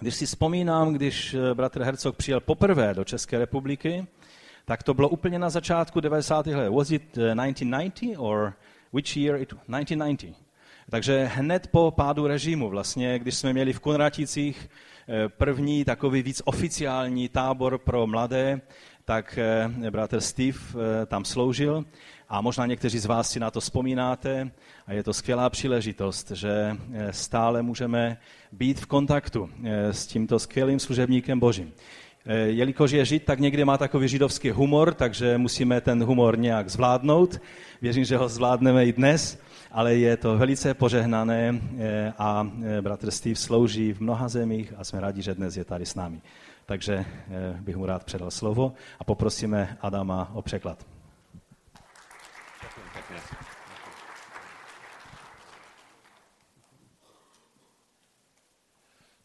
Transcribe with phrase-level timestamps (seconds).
[0.00, 4.06] Když si vzpomínám, když eh, bratr Herzog přijel poprvé do České republiky,
[4.64, 6.46] tak to bylo úplně na začátku 90.
[6.46, 6.68] let.
[6.68, 8.54] Was it 1990 or
[8.92, 10.36] which year it 1990?
[10.90, 16.42] Takže hned po pádu režimu, vlastně, když jsme měli v Kunraticích eh, první takový víc
[16.44, 18.60] oficiální tábor pro mladé,
[19.04, 20.58] tak eh, bratr Steve
[21.06, 21.84] tam sloužil
[22.28, 24.50] a možná někteří z vás si na to vzpomínáte
[24.86, 26.76] a je to skvělá příležitost, že
[27.10, 28.16] stále můžeme
[28.52, 29.50] být v kontaktu
[29.90, 31.72] s tímto skvělým služebníkem Božím.
[32.26, 36.68] Eh, jelikož je žid, tak někdy má takový židovský humor, takže musíme ten humor nějak
[36.68, 37.40] zvládnout.
[37.82, 39.38] Věřím, že ho zvládneme i dnes,
[39.72, 44.84] ale je to velice požehnané eh, a eh, bratr Steve slouží v mnoha zemích a
[44.84, 46.20] jsme rádi, že dnes je tady s námi.
[46.66, 47.04] Takže
[47.60, 50.86] bych mu rád předal slovo a poprosíme Adama o překlad.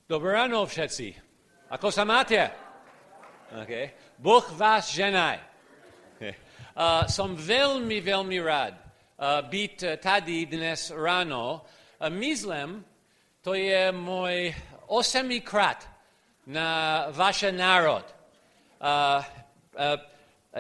[0.10, 1.18] Dobré ráno všetci.
[1.70, 2.38] Ako sa máte?
[3.50, 3.90] Okay.
[4.22, 5.42] Bůh vás ženaj.
[6.16, 6.34] Okay.
[6.78, 8.85] Uh, jsem velmi, velmi rád
[9.42, 11.62] být tady dnes ráno.
[12.02, 12.86] Uh, myslím,
[13.42, 14.56] to je můj
[14.88, 15.90] osmikrát
[16.48, 18.16] na váš národ.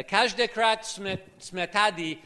[0.03, 2.17] Každékrát jsme, jsme tady,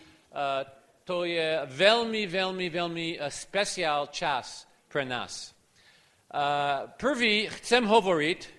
[1.04, 5.56] to je velmi, velmi, velmi speciál čas pro nás.
[6.98, 8.59] Prvý chcem hovorit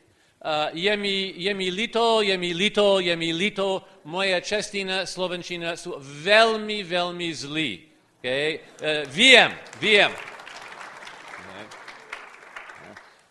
[0.72, 5.96] je, mi, je mi líto, je mi líto, je mi líto, moje čestina, slovenčina jsou
[6.00, 7.90] velmi, velmi zlí.
[8.20, 8.60] Okay?
[8.80, 10.10] Uh, vím, vím.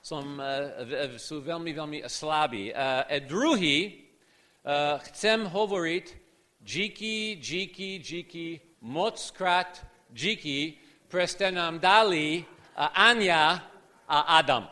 [0.02, 2.74] Som, uh, jsou velmi, velmi slabí.
[2.74, 6.18] Uh, a druhý, uh, chcem hovorit
[6.60, 10.74] díky, díky, díky, moc krát díky,
[11.08, 12.46] protože nám dali
[12.78, 13.70] uh, Anja
[14.08, 14.70] a Adam.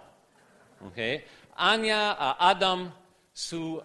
[0.80, 1.22] Okay?
[1.58, 2.94] Ania a Adam
[3.34, 3.82] jsou uh,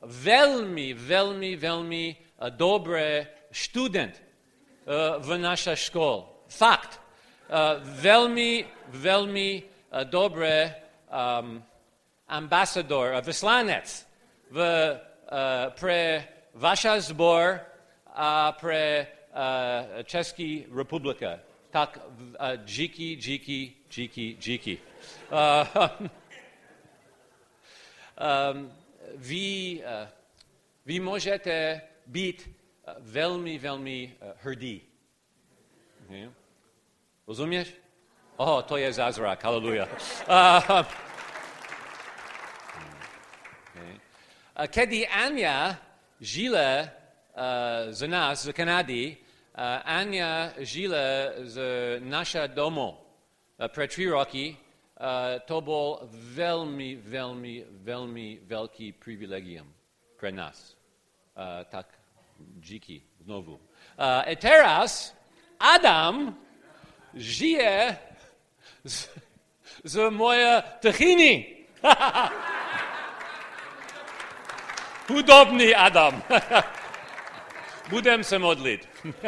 [0.00, 6.22] velmi, velmi, velmi uh, dobré student uh, v naší škole.
[6.48, 7.00] Fakt.
[8.02, 9.62] Velmi, velmi
[10.04, 10.74] dobré
[11.40, 11.64] um,
[12.28, 14.06] ambasador, uh, vyslanec
[14.50, 17.60] v, uh, pre vaša zbor
[18.10, 21.38] a pre uh, Český republika.
[21.70, 24.78] Tak uh, díky, díky, díky, díky.
[25.30, 26.08] Uh,
[28.16, 28.72] um,
[29.14, 30.08] vy, uh,
[30.86, 34.82] vy můžete být uh, velmi, velmi uh, hrdí.
[36.04, 36.30] Okay.
[37.26, 37.74] Rozumíš?
[38.36, 39.84] Oh, to je zázrak, haleluja.
[39.84, 39.90] Uh,
[43.70, 43.92] okay.
[44.60, 45.76] uh, kedy Ania
[46.20, 46.88] žila uh,
[47.90, 51.60] z nás, z Kanady, uh, Ania žila z
[52.00, 54.65] naša domu uh, pre tři roky, Uh,
[55.44, 59.74] to byl velmi, velmi, velmi velký privilegium
[60.16, 60.76] pro nás.
[61.36, 61.86] Uh, tak
[62.38, 63.54] díky znovu.
[63.54, 63.60] Uh,
[64.32, 65.16] a teraz
[65.60, 66.38] Adam
[67.14, 67.98] žije
[68.84, 69.08] z,
[69.84, 71.56] z moje tchiny.
[75.08, 76.22] Hudobný Adam.
[77.88, 78.88] Budem se modlit.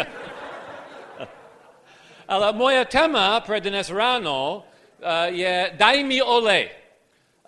[2.29, 4.68] Ale moje téma pro dnes ráno Eh,
[5.29, 6.79] je daj mi olej.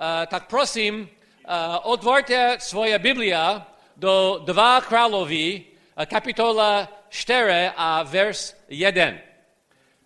[0.01, 1.53] Eh, tak prosím, eh,
[1.85, 3.67] otvorte svoje Biblia
[3.97, 5.67] do 2 královí,
[6.09, 9.21] kapitola 4 a vers 1.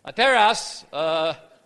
[0.05, 0.87] A teraz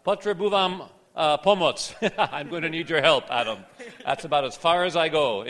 [0.02, 0.88] potřebujám
[1.36, 1.94] pomoc.
[2.36, 3.64] I'm going to need your help, Adam.
[4.04, 5.44] That's about as far as I go.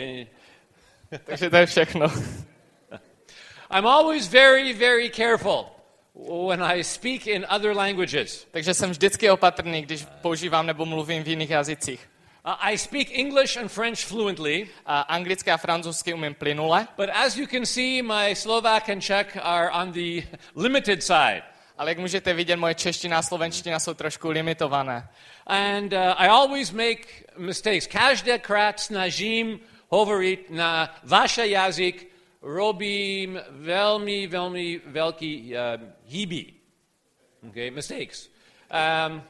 [1.25, 2.07] Takže to je všechno.
[3.69, 5.78] I'm always very, very careful
[6.27, 8.47] when I speak in other languages.
[8.51, 12.09] Takže jsem vždycky opatrný, když používám nebo mluvím v jiných jazycích.
[12.45, 14.67] Uh, I speak English and French fluently.
[14.85, 16.87] A anglicky a francouzsky umím plynule.
[16.97, 20.21] But as you can see, my Slovak and Czech are on the
[20.55, 21.43] limited side.
[21.77, 25.07] Ale jak můžete vidět, moje čeština a slovenština jsou trošku limitované.
[25.47, 27.03] And uh, I always make
[27.37, 27.87] mistakes.
[27.87, 32.08] Každékrát snažím hovorit na váš jazyk
[32.41, 36.45] robím velmi, velmi velký uh, hýby.
[37.49, 38.29] Okay, mistakes.
[38.71, 39.21] Um,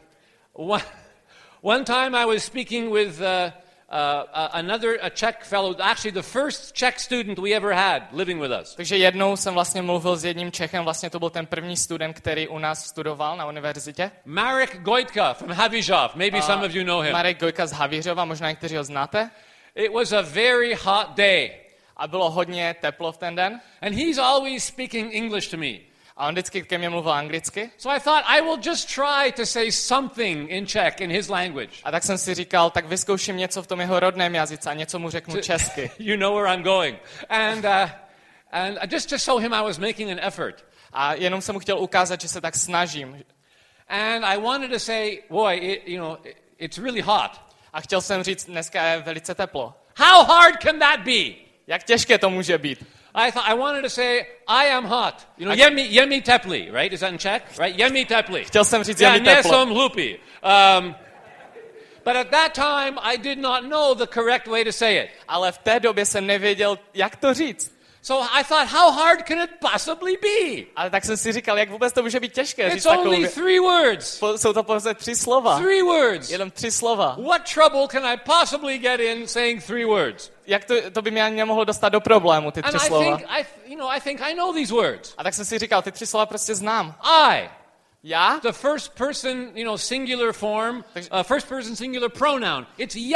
[0.54, 0.84] one,
[1.62, 3.52] one time I was speaking with uh,
[3.90, 8.52] uh, another a Czech fellow, actually the first Czech student we ever had living with
[8.52, 8.76] us.
[8.76, 12.48] Takže jednou jsem vlastně mluvil s jedním Čechem, vlastně to byl ten první student, který
[12.48, 14.12] u nás studoval na univerzitě.
[14.26, 16.16] Marek Gojtka from Havířov.
[16.16, 17.14] Maybe uh, some of you know him.
[17.14, 19.30] Marek Gojka z Havířova, možná někteří ho znáte.
[19.76, 21.69] It was a very hot day
[22.00, 23.62] a bylo hodně teplo v ten den.
[23.82, 25.90] And he's always speaking English to me.
[26.18, 27.72] A on vždycky ke mně mluvil anglicky.
[27.78, 31.72] So I thought I will just try to say something in Czech, in his language.
[31.84, 35.00] A tak jsem si říkal, tak vyzkouším něco v tom jeho rodném jazyce a něco
[35.00, 35.92] mu řeknu česky.
[36.00, 37.00] you know where I'm going.
[37.30, 37.90] And, uh,
[38.52, 40.66] and I just to show him I was making an effort.
[40.94, 43.24] A jenom jsem mu chtěl ukázat, že se tak snažím.
[43.88, 47.42] And I wanted to say, boy, it, you know, it, it's really hot.
[47.74, 49.74] A chtěl jsem říct, dneska je velice teplo.
[49.98, 51.49] How hard can that be?
[51.70, 52.86] Jak těžké to může být?
[53.14, 55.28] I thought I wanted to say, I am hot.
[55.38, 56.94] You know, je mi, je mi teplý, right?
[56.94, 57.44] Is that in Czech?
[57.60, 57.80] Right?
[57.80, 58.44] Je mi teplý.
[58.44, 59.52] Chtěl jsem říct, Já je mi teplo.
[59.52, 60.18] nejsem hlupý.
[60.18, 60.96] Um,
[62.06, 65.10] but at that time, I did not know the correct way to say it.
[65.28, 67.79] Ale v té době jsem nevěděl, jak to říct.
[68.02, 70.64] So I thought, how hard can it possibly be?
[70.76, 73.28] Ale tak jsem si říkal, jak vůbec to může být těžké říct It's takovou only
[73.28, 74.20] three words.
[74.20, 75.60] Po- Jsou to pouze tři slova.
[75.60, 76.30] Three words.
[76.30, 77.18] Jenom tři slova.
[77.28, 80.32] What trouble can I possibly get in saying three words?
[80.48, 83.18] Jak to, to by mě ani nemohlo dostat do problému, ty And tři I slova.
[83.18, 85.14] think I, you know, I think I know these words.
[85.18, 86.96] A tak jsem si říkal, ty tři slova prostě znám.
[87.32, 87.50] I,
[88.04, 88.40] Já?
[88.44, 92.68] the first person, you know, singular form, uh, first person singular pronoun.
[92.78, 93.14] It's in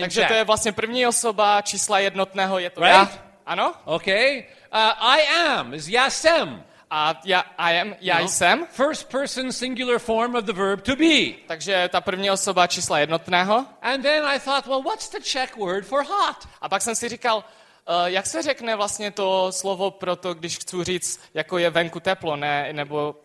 [0.00, 0.46] Takže to je Czech.
[0.46, 2.94] vlastně první osoba čísla jednotného, je to Right?
[2.94, 3.29] já.
[3.50, 3.74] Ano?
[3.84, 4.46] Okay.
[4.72, 6.64] Uh, I am is já jsem.
[6.90, 8.28] A já I am, já No.
[8.28, 8.66] jsem.
[8.70, 11.32] First person singular form of the verb to be.
[11.46, 13.66] Takže ta první osoba čísla jednotného.
[13.82, 16.48] And then I thought, well, what's the Czech word for hot?
[16.60, 20.58] A pak jsem si říkal, uh, jak se řekne vlastně to slovo pro to, když
[20.58, 23.16] chci říct, jako je venku teplo, ne, nebo...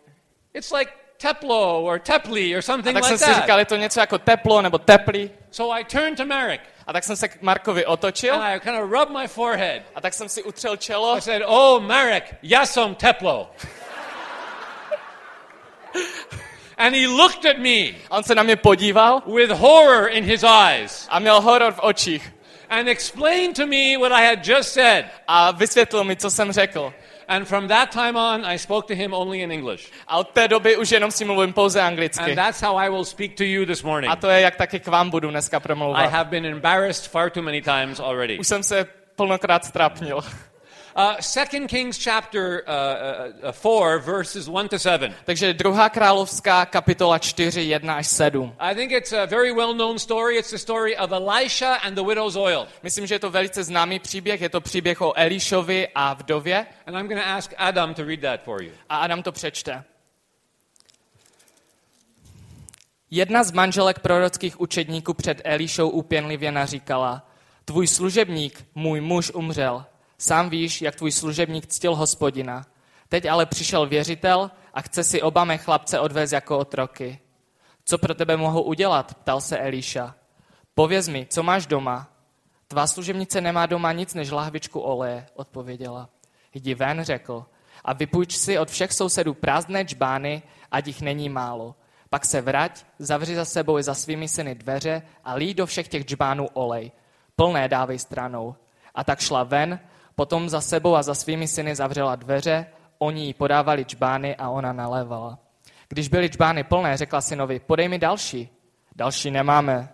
[0.54, 3.76] It's like teplo or teplý or A something tak like jsem si říkal, je to
[3.76, 5.30] něco jako teplo nebo teplý.
[5.50, 8.76] So I turned to Marek A tak jsem se k Markovi otočil and I kind
[8.82, 9.82] of rubbed my forehead.
[9.94, 13.50] a tak jsem si utřel čelo I said, oh, Marek, já jsem teplo.
[16.76, 20.42] and he looked at me a on se na mě podíval with horror in his
[20.42, 22.32] eyes a měl horor v očích
[22.68, 25.06] and explained to me what I had just said.
[25.28, 26.94] a vysvětlil mi, co jsem řekl.
[27.28, 29.90] And from that time on, I spoke to him only in English.
[30.06, 32.20] A od té doby už jenom si mluvím pouze anglicky.
[32.24, 34.12] And that's how I will speak to you this morning.
[34.12, 36.10] A to je, jak taky k vám budu dneska I promlouvat.
[36.10, 38.38] have been embarrassed far too many times already.
[38.38, 38.86] Už jsem se
[39.16, 40.20] plnokrát strapnil.
[40.96, 42.72] Uh, 2 Kings chapter uh,
[43.44, 45.14] uh, uh, 4, verses 1 to 7.
[45.24, 48.54] Takže druhá královská kapitola 4, 1 až 7.
[48.58, 50.38] I think it's a very well known story.
[50.38, 52.68] It's the story of Elisha and the widow's oil.
[52.82, 54.40] Myslím, že je to velice známý příběh.
[54.40, 56.66] Je to příběh o Elišovi a vdově.
[56.86, 58.72] And I'm going to ask Adam to read that for you.
[58.88, 59.84] A Adam to přečte.
[63.10, 67.30] Jedna z manželek prorockých učedníků před Elišou úpěnlivě naříkala,
[67.64, 69.84] tvůj služebník, můj muž, umřel.
[70.18, 72.66] Sám víš, jak tvůj služebník ctil hospodina.
[73.08, 77.18] Teď ale přišel věřitel a chce si oba mé chlapce odvést jako otroky.
[77.84, 79.14] Co pro tebe mohu udělat?
[79.14, 80.14] ptal se Eliša.
[80.74, 82.08] Pověz mi, co máš doma?
[82.68, 86.08] Tvá služebnice nemá doma nic než lahvičku oleje, odpověděla.
[86.54, 87.44] Jdi ven, řekl,
[87.84, 91.74] a vypůjč si od všech sousedů prázdné čbány, ať jich není málo.
[92.10, 95.88] Pak se vrať, zavři za sebou i za svými syny dveře a lí do všech
[95.88, 96.92] těch džbánů olej.
[97.36, 98.54] Plné dávej stranou.
[98.94, 99.80] A tak šla ven,
[100.16, 102.66] potom za sebou a za svými syny zavřela dveře,
[102.98, 105.38] oni jí podávali čbány a ona nalévala.
[105.88, 108.48] Když byly čbány plné, řekla synovi, podej mi další.
[108.96, 109.88] Další nemáme,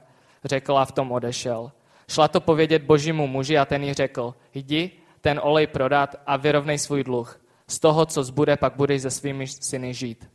[0.44, 1.72] řekl a v tom odešel.
[2.08, 4.90] Šla to povědět božímu muži a ten jí řekl, jdi
[5.20, 7.40] ten olej prodat a vyrovnej svůj dluh.
[7.66, 10.30] Z toho, co zbude, pak budeš se svými syny žít.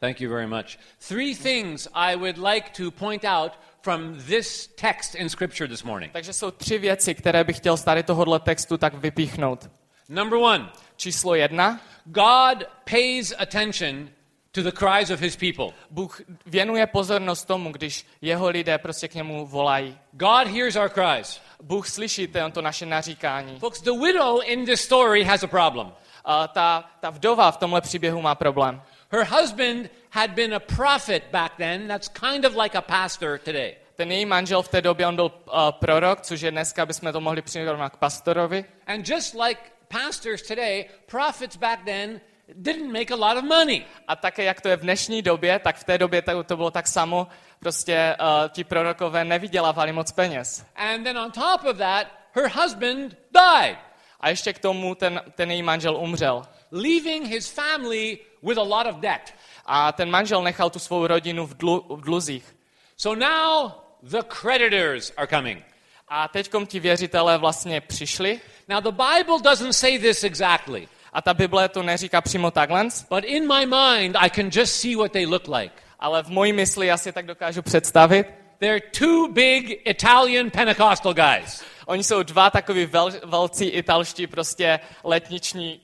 [0.00, 0.76] Thank you very much.
[1.08, 3.52] Three things I would like to point out
[3.84, 6.12] from this text in Scripture this morning.
[6.12, 9.70] Takže jsou tři věci, které bych chtěl z tady tohohle textu tak vypíchnout.
[10.08, 11.80] Number one, Číslo jedna.
[12.04, 14.08] God pays attention
[14.52, 15.76] to the cries of his people.
[15.90, 19.98] Bůh věnuje pozornost tomu, když jeho lidé prostě k němu volají.
[20.12, 21.40] God hears our cries.
[21.62, 23.58] Bůh slyší to, naše naříkání.
[23.58, 25.92] Folks, the widow in this story has a problem.
[26.24, 28.82] A ta, ta vdova v tomhle příběhu má problém.
[29.14, 31.86] Her husband had been a prophet back then.
[31.86, 33.76] That's kind of like a pastor today.
[33.96, 37.20] Ten její manžel v té době, on byl uh, prorok, což je dneska, bychom to
[37.20, 38.64] mohli přirovnat k pastorovi.
[38.86, 42.20] And just like pastors today, prophets back then
[42.54, 43.84] didn't make a lot of money.
[44.08, 46.70] A také, jak to je v dnešní době, tak v té době to, to bylo
[46.70, 47.26] tak samo.
[47.60, 50.66] Prostě uh, ti prorokové nevydělávali moc peněz.
[50.76, 53.78] And then on top of that, her husband died,
[54.20, 56.42] A ještě k tomu ten, ten její manžel umřel.
[56.74, 59.32] Leaving his family with a lot of debt.
[59.66, 62.56] A ten manžel nechal tu svou rodinu v, dlu, v dluzích.
[62.96, 65.62] So now the creditors are coming.
[66.08, 68.40] A teď ti věřitelé vlastně přišli.
[68.68, 73.24] Now the Bible doesn't say this exactly, A ta Bible to neříká přímo takhle, but
[73.24, 75.74] in my mind, I can just see what they look like.
[75.98, 78.26] ale v mojí mysli já si tak dokážu představit.
[78.58, 81.64] They're two big Italian Pentecostal guys.
[81.86, 85.80] Oni jsou dva takový vel, velcí italští prostě letniční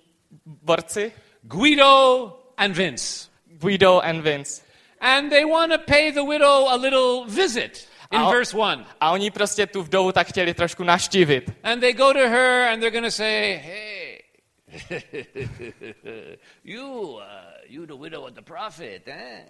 [0.63, 1.13] borci.
[1.43, 3.29] Guido and Vince.
[3.59, 4.63] Guido and Vince.
[5.01, 8.87] And they want to pay the widow a little visit in I'll- verse 1.
[9.01, 11.51] A oni prostě tu vdovu tak chtěli trošku naštívit.
[11.63, 14.21] And they go to her and they're going to say, hey,
[16.65, 17.23] you, uh,
[17.69, 19.45] you the widow of the prophet, eh?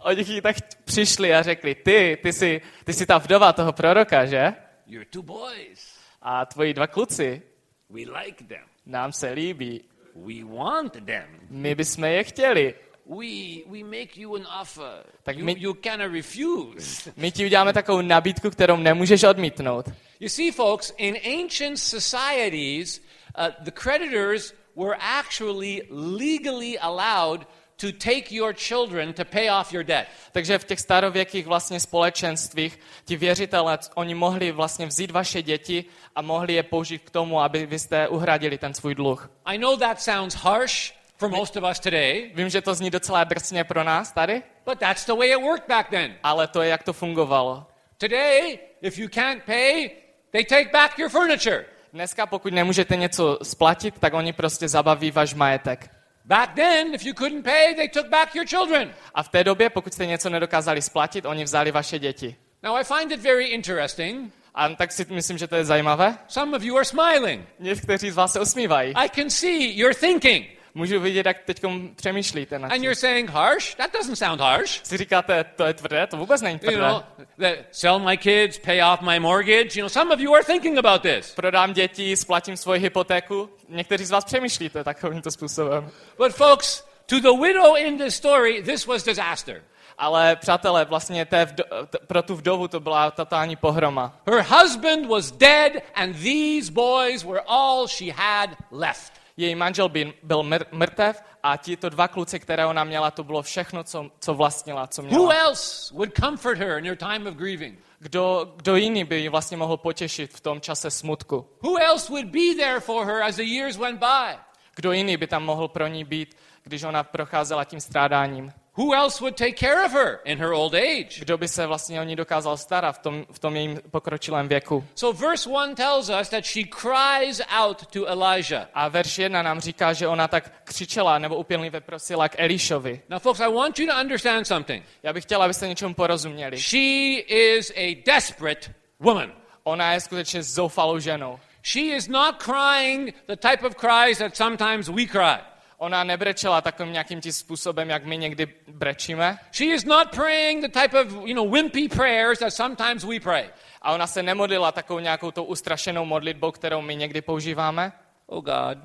[0.00, 4.26] Oni jí tak přišli a řekli, ty, ty jsi, ty jsi ta vdova toho proroka,
[4.26, 4.54] že?
[4.86, 7.42] Your two boys, A tvoji dva kluci,
[7.90, 8.64] we like them.
[8.86, 9.84] nám se líbí.
[10.14, 11.24] We want them.
[11.50, 12.74] My bychom je chtěli.
[13.06, 13.26] We,
[13.66, 15.04] we make you an offer.
[15.22, 17.12] Tak you, my- you cannot refuse.
[17.16, 19.86] My ti uděláme takovou nabídku, kterou nemůžeš odmítnout.
[20.20, 23.00] You see, folks, in ancient societies,
[23.38, 27.46] uh, the creditors were actually legally allowed
[27.80, 30.08] to take your children to pay off your debt.
[30.32, 35.84] Takže v těch starověkých vlastně společenstvích ti věřitelé, oni mohli vlastně vzít vaše děti
[36.16, 39.30] a mohli je použít k tomu, aby vy jste uhradili ten svůj dluh.
[39.44, 43.24] I know that sounds harsh for most of us today, Vím, že to zní docela
[43.24, 46.14] drsně pro nás tady, but that's the way it worked back then.
[46.22, 47.66] ale to je, jak to fungovalo.
[47.98, 49.90] Today, if you can't pay,
[50.30, 51.64] they take back your furniture.
[51.92, 55.90] Dneska, pokud nemůžete něco splatit, tak oni prostě zabaví váš majetek.
[56.28, 58.94] Back then, if you couldn't pay, they took back your children.
[59.14, 62.36] A v té době, pokud jste něco nedokázali splatit, oni vzali vaše děti.
[62.62, 64.32] Now, I find it very interesting.
[64.54, 66.18] A tak si myslím, že to je zajímavé.
[66.28, 67.48] Some of you are smiling.
[67.58, 68.94] Někteří z vás se usmívají.
[68.94, 70.57] I can see you're thinking.
[70.78, 71.62] Můžu vidět, jak teď
[71.96, 72.84] přemýšlíte nad And tím.
[72.84, 73.74] you're saying harsh?
[73.74, 74.80] That doesn't sound harsh.
[74.84, 76.88] Si říkáte, to je tvrdé, to vůbec není You tvrdé.
[76.88, 77.02] know,
[77.40, 79.68] that sell my kids, pay off my mortgage.
[79.78, 81.34] You know, some of you are thinking about this.
[81.34, 83.50] Prodám děti, splatím svoji hypotéku.
[83.68, 85.90] Někteří z vás přemýšlíte takovýmto způsobem.
[86.18, 89.62] But folks, to the widow in this story, this was disaster.
[89.98, 94.16] Ale přátelé, vlastně té vdo, t- pro tu vdovu to byla totální pohroma.
[94.26, 99.12] Her husband was dead, and these boys were all she had left.
[99.38, 103.24] Její manžel byl, byl mr- mrtev a ti to dva kluci, které ona měla, to
[103.24, 105.34] bylo všechno, co, co vlastnila, co Who měla.
[105.34, 107.78] else would comfort her in her time of grieving?
[107.98, 111.46] Kdo, kdo jiný by ji vlastně mohl potěšit v tom čase smutku?
[111.62, 114.38] Who else would be there for her as the years went by?
[114.76, 118.52] Kdo jiný by tam mohl pro ní být, když ona procházela tím strádáním?
[118.78, 121.20] Who else would take care of her in her old age?
[121.20, 124.84] Kdo by se vlastně o ní dokázal starat v tom, v tom jejím pokročilém věku?
[124.94, 128.68] So, verse 1 tells us that she cries out to Elijah.
[128.74, 133.02] A verš 1 nám říká, že ona tak křičela nebo upěnlivě prosila k Elišovi.
[133.08, 134.84] Now, folks, I want you to understand something.
[135.02, 136.60] Já bych chtěla, abyste něčemu porozuměli.
[136.60, 139.32] She is a desperate woman.
[139.64, 141.38] Ona je skutečně zoufalou ženou.
[141.62, 145.57] She is not crying the type of cries that sometimes we cry.
[145.78, 149.38] Ona nebrečela takovým nějakým tím způsobem, jak my někdy brečíme.
[149.52, 153.50] She is not praying the type of, you know, wimpy prayers that sometimes we pray.
[153.82, 157.92] A ona se nemodlila takovou nějakou tou ustrašenou modlitbou, kterou my někdy používáme.
[158.26, 158.78] Oh God,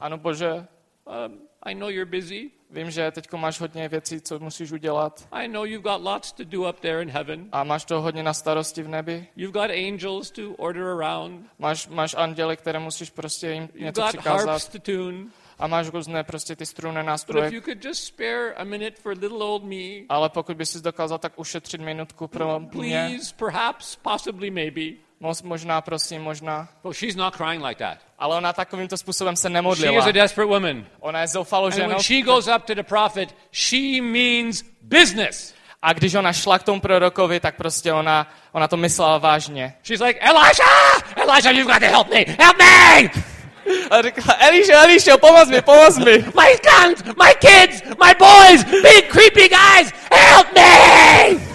[0.00, 0.50] Ano, bože,
[1.26, 2.50] um, I know you're busy.
[2.70, 5.28] vím, že teď máš hodně věcí, co musíš udělat.
[5.32, 7.48] I know you've got lots to do up there in heaven.
[7.52, 9.26] A máš to hodně na starosti v nebi.
[9.36, 11.46] You've got angels to order around.
[11.58, 14.48] Máš, máš anděly, které musíš prostě jim You've něco got přikázat.
[14.50, 15.24] harps to tune.
[15.62, 17.50] A máš různé prostě ty strunné nástroje.
[20.08, 24.80] Ale pokud bys si dokázal tak ušetřit minutku pro mě, please, perhaps, possibly, maybe.
[25.20, 26.68] moc- možná, prosím, možná.
[26.84, 27.98] Well, she's not crying like that.
[28.18, 30.04] Ale ona takovýmto způsobem se She is nemodlila.
[30.04, 30.86] a desperate woman.
[31.00, 31.88] Ona je zoufalou And ženou.
[31.88, 35.54] when she goes up to the prophet, she means business.
[35.82, 39.74] A když ona šla k tomu prorokovi, tak prostě ona, ona to myslela vážně.
[39.82, 40.64] She's like, Elisha!
[41.16, 42.24] Elisha, you've got to help me!
[42.38, 43.31] Help me!
[43.90, 46.12] A říkala, Elišo, Elišo, pomoz mi, pomoz mi.
[46.18, 51.52] My sons, my kids, my boys, big creepy guys, help me!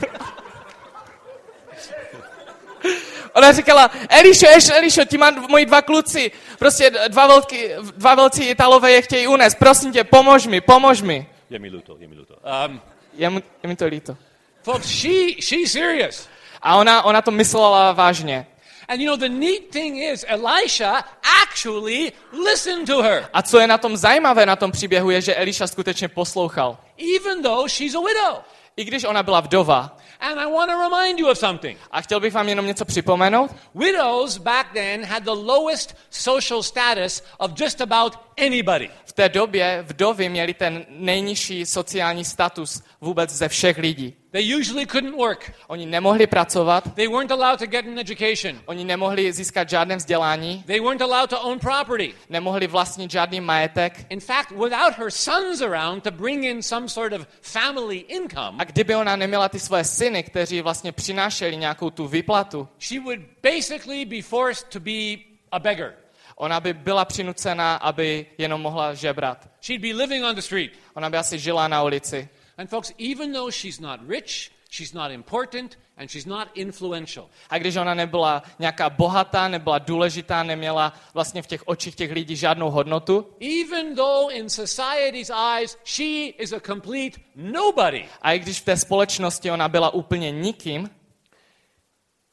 [3.34, 6.32] Ona říkala, Elišo, Elišo, Elišo, ti mám moji dva kluci.
[6.60, 7.64] Prostě dva, velký,
[7.98, 9.56] dva velcí Italové je chtějí unést.
[9.56, 11.28] Prosím tě, pomož mi, pomož mi.
[11.50, 12.34] Je mi luto, je mi luto.
[12.68, 12.82] Um,
[13.14, 14.18] Je, mu, je mi to líto.
[14.64, 16.28] folks, she, she's serious.
[16.62, 18.48] A ona, ona to myslela vážně.
[18.90, 21.04] And you know, the neat thing is, Elisha
[21.44, 25.36] actually listened to her, A co je na tom zajímavé na tom příběhu, je, že
[25.36, 26.78] Eliša skutečně poslouchal.
[27.18, 28.44] even though she's a widow.
[28.78, 29.98] I když ona byla vdova.
[30.20, 31.80] And I want to remind you of something.
[31.92, 33.52] A chtěl bych vám jenom něco připomenout.
[33.76, 38.14] Widows back then had the lowest social status of just about
[38.46, 38.90] anybody.
[39.18, 44.14] V té době vdovy měly ten nejnižší sociální status vůbec ze všech lidí.
[44.32, 45.54] They usually couldn't work.
[45.68, 48.62] Oni nemohli pracovat, They weren't allowed to get an education.
[48.66, 52.14] oni nemohli získat žádné vzdělání, They weren't allowed to own property.
[52.30, 54.06] nemohli vlastnit žádný majetek.
[54.10, 58.64] In fact, without her sons around to bring in some sort of family income, A
[58.64, 64.06] kdyby ona neměla ty své syny, kteří vlastně přinášeli nějakou tu výplatu, she would basically
[64.06, 65.94] be forced to be a beggar.
[66.40, 69.50] Ona by byla přinucena, aby jenom mohla žebrat.
[69.62, 70.72] She'd be living on the street.
[70.94, 72.30] Ona by asi žila na ulici.
[72.58, 77.58] And folks, even though she's not rich, she's not important, and she's not influential, A
[77.58, 82.70] když ona nebyla nějaká bohatá, nebyla důležitá, neměla vlastně v těch očích těch lidí žádnou
[82.70, 83.34] hodnotu,
[83.70, 88.78] even though in society's eyes she is a complete nobody, a i když v té
[88.78, 90.90] společnosti ona byla úplně nikým,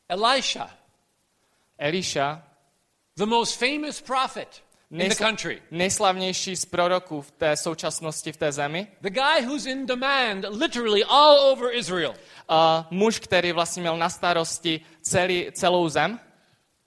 [0.09, 0.71] Elisha,
[1.79, 2.43] Eliša,
[3.17, 8.53] the most famous prophet in the country, nejslavnější z proroků v té současnosti v té
[8.53, 12.15] zemi, the guy who's in demand literally all over Israel,
[12.49, 16.21] a muž, který vlastně měl na starosti celý, celou zem,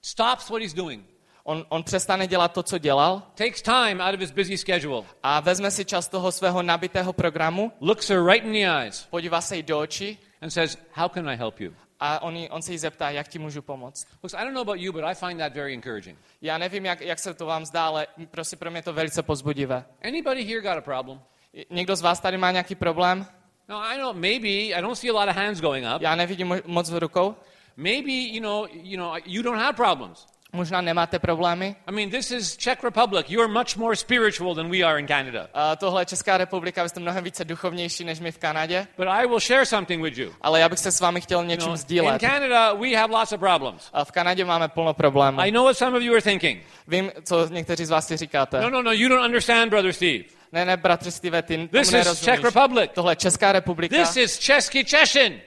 [0.01, 1.05] stops what he's doing,
[1.43, 3.23] on, on přestane dělat to, co dělal.
[3.35, 7.71] Takes time out of his busy schedule, a vezme si čas toho svého nabitého programu,
[7.79, 10.19] looks her right in the eyes, podívá se jí do očí.
[10.41, 11.73] And says, How can I help you?
[11.99, 14.07] A on, on se jí zeptá, jak ti můžu pomoct.
[14.23, 16.19] I don't know about you, but I find that very encouraging.
[16.41, 19.85] Já nevím, jak, jak se to vám zdá, ale prostě pro mě to velice pozbudivé.
[20.07, 21.21] Anybody here got a problem?
[21.69, 23.25] Někdo z vás tady má nějaký problém?
[23.69, 26.01] No, I know maybe I don't see a lot of hands going up.
[26.01, 27.35] Já nevidím mo- moc v rukou.
[27.77, 30.27] Maybe you know, you know, you don't have problems.
[30.53, 31.75] Možná nemáte problémy.
[31.87, 33.25] I mean, this is Czech Republic.
[33.29, 35.47] You're much more spiritual than we are in Canada.
[35.53, 38.87] A tohle je Česká republika, vy jste mnohem více duchovnější než my v Kanadě.
[38.97, 40.33] But I will share something with you.
[40.41, 42.19] Ale já bych se s vámi chtěl You něčím know, in.
[42.19, 43.91] Canada, we have lots of problems.
[44.03, 45.39] V Kanadě máme plno problémů.
[45.39, 46.63] I know what some of you are thinking.
[46.87, 48.61] Vím, co někteří z vás si říkáte.
[48.61, 50.36] No, no, no, you don't understand, brother Steve.
[50.51, 52.21] Ne, ne, bratře Steve, ty This is.
[52.21, 52.91] Czech Republic.
[52.93, 53.97] Tohle je Česká republika.
[53.97, 55.41] This is Český Češin.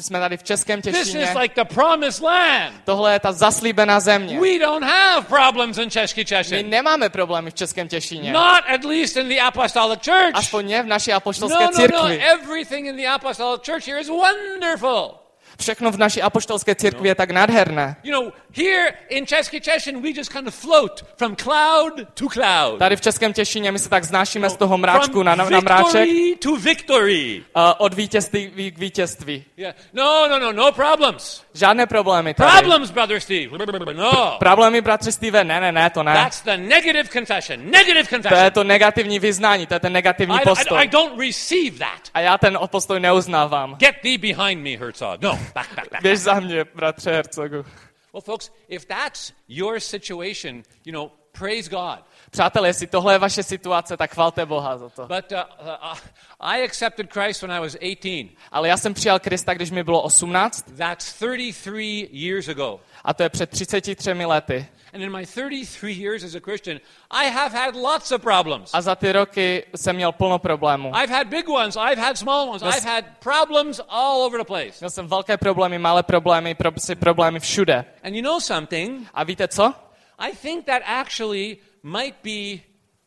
[0.00, 2.74] Jsme tady v Českém This is like the promised land.
[2.84, 4.40] Tohle je ta zaslíbená země.
[4.40, 6.70] We don't have problems in Český My Češin.
[6.70, 8.32] nemáme problémy v Českém Těšíně.
[8.32, 10.30] Not at least in the apostolic church.
[10.34, 11.76] Aspoň ne v naší No, apoštolské no, no.
[11.76, 12.18] církvi.
[12.26, 15.27] Everything in the apostolic church here is wonderful.
[15.60, 17.96] Všechno v naší apoštolské církvi je tak nádherné.
[18.02, 22.78] You know, here in Český Češin, we just kind of float from cloud to cloud.
[22.78, 26.08] Tady v Českém Těšíně my se tak znášíme z toho mráčku na, na mráček
[26.42, 27.44] to victory.
[27.56, 29.44] uh, od vítězství k vítězství.
[29.56, 29.74] Yeah.
[29.92, 31.42] No, no, no, no problems.
[31.54, 32.50] Žádné problémy tady.
[32.52, 33.58] Problems, brother Steve.
[33.92, 34.36] No.
[34.38, 35.44] Problémy, bratře Steve?
[35.44, 36.14] Ne, ne, ne, to ne.
[36.14, 37.70] That's the negative confession.
[37.70, 38.50] Negative To je confession.
[38.52, 40.88] to negativní vyznání, to je ten negativní I, I, I postoj.
[40.88, 42.00] don't receive that.
[42.14, 43.74] A já ten postoj neuznávám.
[43.78, 45.20] Get thee behind me, Herzog.
[45.20, 46.02] No, back, back, back.
[46.02, 47.64] Běž za mě, bratře Hercogu.
[48.12, 52.04] Well, folks, if that's your situation, you know, praise God.
[52.30, 55.06] Přátelé, jestli tohle je vaše situace, tak chvalte Boha za to.
[55.06, 55.98] But uh, uh,
[56.40, 58.36] I accepted Christ when I was 18.
[58.52, 62.80] Ale já jsem přijal Krista, když mi bylo 18 That's 33 years ago.
[63.04, 64.66] a to je před 33 lety.
[64.92, 68.70] And in my 33 years as a Christian, I have had lots of problems.
[68.72, 70.92] A za ty roky jsem měl plno problémů.
[70.96, 72.62] I've had big ones, I've had small ones.
[72.62, 74.72] I've had problems all over the place.
[74.80, 77.84] Měl jsem velké problémy, malé problémy, prostě problémy všude.
[78.02, 79.08] And you know something?
[79.14, 79.74] A víte co?
[80.18, 82.62] I think that actually might be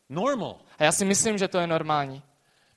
[0.09, 0.55] normal.
[0.79, 2.21] A já si myslím, že to je normální.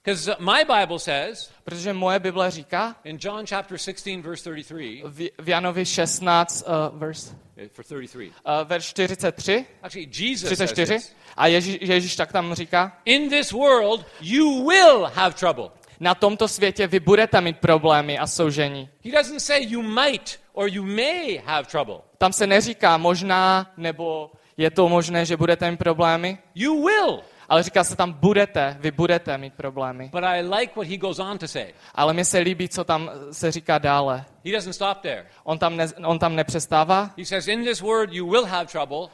[0.05, 5.31] Because my Bible says Protože moje Bible říká in John chapter 16, verse 33, v
[5.39, 8.29] v Janovi 16, uh, verse, eh, for 33.
[8.29, 11.13] uh, verš 43, Actually, Jesus says 34, this.
[11.37, 15.71] a Ježíš, Ježíš tak tam říká, In this world, you will have trouble.
[16.01, 18.89] na tomto světě vy budete mít problémy a soužení.
[19.05, 21.97] He doesn't say you might or you may have trouble.
[22.19, 27.23] Tam se neříká možná, nebo je to možné, že budete mít problémy, You will.
[27.49, 30.09] Ale říká se tam budete, vy budete mít problémy.
[30.13, 31.73] But I like what he goes on to say.
[31.95, 34.25] Ale mně se líbí, co tam se říká dále.
[34.45, 35.27] He doesn't stop there.
[35.45, 39.09] On tam, ne, on tam nepřestává, He says, In this world, you will have trouble,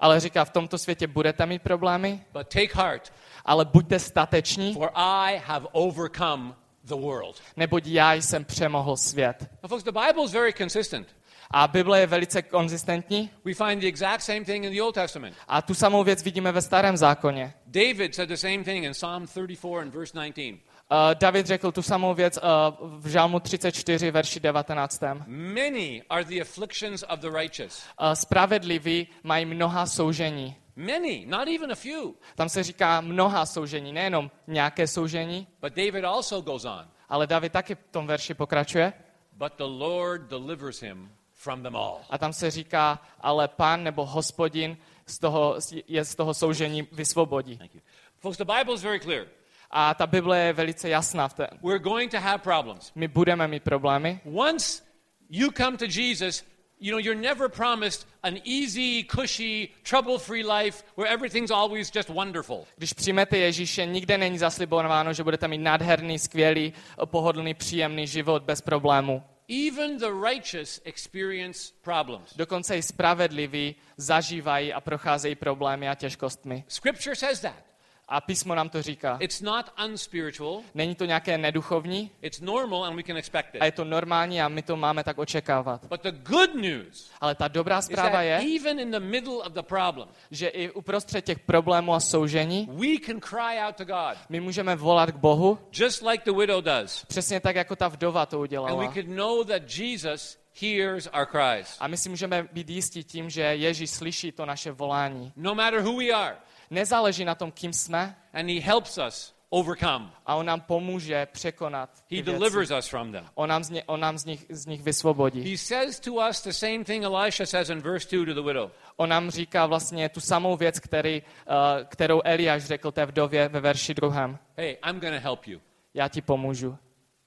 [0.00, 3.12] ale říká, v tomto světě budete mít problémy, but take heart,
[3.44, 7.36] ale buďte stateční, for I have overcome the world.
[7.56, 9.50] neboť já jsem přemohl svět.
[9.62, 11.08] Now, folks, the Bible is very consistent.
[11.50, 15.36] A Bible je velice konzistentní We find the exact same thing in the Old Testament.
[15.48, 17.54] a tu samou věc vidíme ve starém zákoně.
[17.66, 20.58] David said the same thing in Psalm 34 and verse 19.
[20.90, 25.00] Uh, David řekl tu samou věc uh, v Žálmu 34, verši 19.
[25.26, 27.82] Many are the afflictions of the righteous.
[28.00, 30.56] Uh, spravedliví mají mnoha soužení.
[30.76, 32.14] Many, not even a few.
[32.34, 36.88] Tam se říká mnoha soužení, nejenom nějaké soužení, But David also goes on.
[37.08, 38.92] ale David taky v tom verši pokračuje.
[39.32, 42.00] But the Lord delivers him from them all.
[42.10, 47.56] A tam se říká, ale pán nebo hospodin z toho, je z toho soužení vysvobodí.
[47.56, 47.80] Thank you.
[48.18, 49.26] Folks, the Bible is very clear.
[49.70, 51.48] A ta Bible je velice jasná v té.
[51.62, 52.92] We're going to have problems.
[52.94, 54.20] My budeme mít problémy.
[54.24, 54.82] Once
[55.30, 56.44] you come to Jesus,
[56.80, 62.08] you know, you're never promised an easy, cushy, trouble free life where everything's always just
[62.08, 62.64] wonderful.
[62.76, 66.72] Když přijmete Ježíše, nikde není zaslibováno, že budete mít nádherný, skvělý,
[67.04, 69.22] pohodlný, příjemný život bez problémů.
[69.50, 72.36] Even the righteous experience problems.
[72.36, 76.64] Dokonce i spravedliví zažívají a procházejí problémy a těžkostmi.
[76.68, 77.67] Scripture says that.
[78.10, 79.16] A písmo nám to říká.
[79.20, 80.60] It's not unspiritual.
[80.74, 83.74] Není to nějaké neduchovní It's normal and we can expect a je it.
[83.74, 85.84] to normální a my to máme tak očekávat.
[85.86, 89.62] But the good news Ale ta dobrá zpráva je, even in the middle of the
[89.62, 94.40] problem, že i uprostřed těch problémů a soužení we can cry out to God, my
[94.40, 97.04] můžeme volat k Bohu, just like the widow does.
[97.04, 98.92] přesně tak, jako ta vdova to And we udělala.
[98.92, 101.76] can know that Jesus hears our cries.
[101.80, 105.32] A my si můžeme být jistí tím, že Ježíš slyší to naše volání.
[105.36, 106.36] No matter who we are.
[106.70, 110.10] Nezáleží na tom, kým jsme And he helps us overcome.
[110.26, 113.26] a on nám pomůže překonat He delivers us from them.
[113.34, 115.50] On nám, z, ně, on nám z, nich, z nich vysvobodí.
[115.50, 118.70] He says to us the same thing Elisha says in verse 2 to the widow.
[118.96, 121.54] On nám říká vlastně tu samou věc, který, uh,
[121.84, 124.38] kterou Eliáš řekl té vdově ve verši druhém.
[124.56, 125.60] Hey, I'm to help you.
[125.94, 126.78] Já ti pomůžu.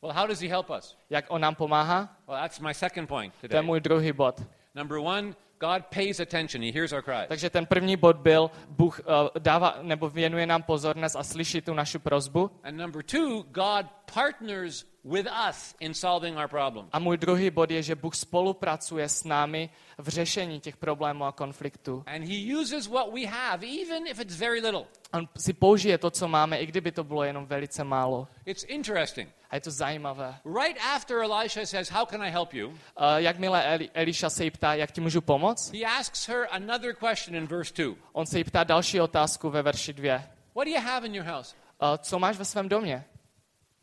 [0.01, 0.97] Well, how does he help us?
[1.09, 2.17] Jak on nám pomáhá?
[2.27, 3.65] Well, that's my second point To je today.
[3.65, 4.41] můj druhý bod.
[4.75, 6.63] Number one, God pays attention.
[6.63, 7.27] He hears our cries.
[7.27, 11.73] Takže ten první bod byl, Bůh uh, dává, nebo věnuje nám pozornost a slyší tu
[11.73, 12.51] naši prozbu.
[12.63, 16.89] And number two, God partners with us in solving our problems.
[16.93, 21.31] A můj druhý bod je, že Bůh spolupracuje s námi v řešení těch problémů a
[21.31, 22.03] konfliktů.
[22.07, 24.83] And he uses what we have, even if it's very little.
[25.13, 28.27] On si použije to, co máme, i kdyby to bylo jenom velice málo.
[28.45, 29.29] It's interesting.
[29.49, 30.35] A je to zajímavé.
[30.63, 32.67] Right after Elisha says, How can I help you?
[32.67, 32.75] Uh,
[33.17, 37.35] jakmile Eli, Eliša se jí ptá, jak ti můžu pomoct, He asks her another question
[37.35, 37.95] in verse 2.
[38.13, 40.21] on se jí ptá další otázku ve verši 2.
[40.55, 41.55] What do you have in your house?
[41.81, 43.05] Uh, co máš ve svém domě?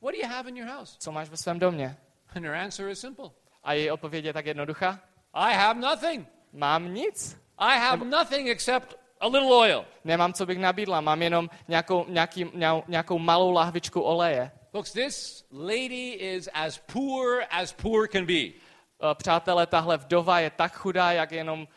[0.02, 0.96] What do you have in your house?
[0.98, 1.96] Co máš ve svém domě?
[2.36, 3.30] And her answer is simple
[3.62, 5.00] A její odpověď je tak jednoduchá.
[5.34, 6.28] I have nothing.
[6.52, 7.36] Mám nic.
[7.58, 9.84] I have nothing except a little oil.
[10.04, 11.00] Nemám, co bych nabídla.
[11.00, 12.52] Mám jenom nějakou, nějaký,
[12.88, 14.50] nějakou, malou lahvičku oleje.
[14.72, 18.32] Folks, this lady is as poor as poor can be.
[18.42, 21.68] Uh, přátelé, tahle vdova je tak chudá, jak jenom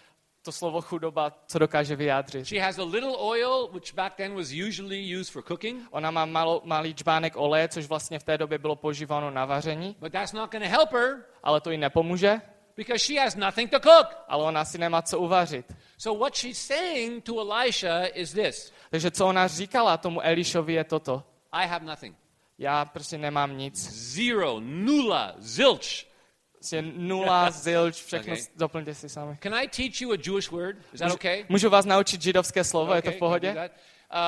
[0.42, 2.46] to slovo chudoba, co dokáže vyjádřit.
[2.48, 6.26] She has a little oil, which back then was usually used for cooking, Ona má
[6.26, 10.34] malo, malý čbánek oleje, což vlastně v té době bylo používáno na vaření, but that's
[10.34, 12.42] not going to help her ale to jí nepomůže,
[12.76, 14.08] because she has nothing to cook.
[14.28, 15.66] ale ona si nemá co uvařit.
[15.98, 20.84] So what she's saying to Elisha is this Takže co ona říkala tomu Elišovi je
[20.84, 21.24] toto.
[21.52, 22.18] I have nothing.
[22.58, 23.90] Já prostě nemám nic.
[23.92, 26.11] Zero, nula, zilch.
[26.62, 28.42] Prostě nula, zilč, všechno Okay.
[28.44, 28.54] okay.
[28.56, 29.38] doplňte si sami.
[29.42, 30.78] Can I teach you a Jewish word?
[30.94, 31.46] Is that Můžu, okay?
[31.50, 33.70] můžu vás naučit židovské slovo, je to Okay, v pohodě?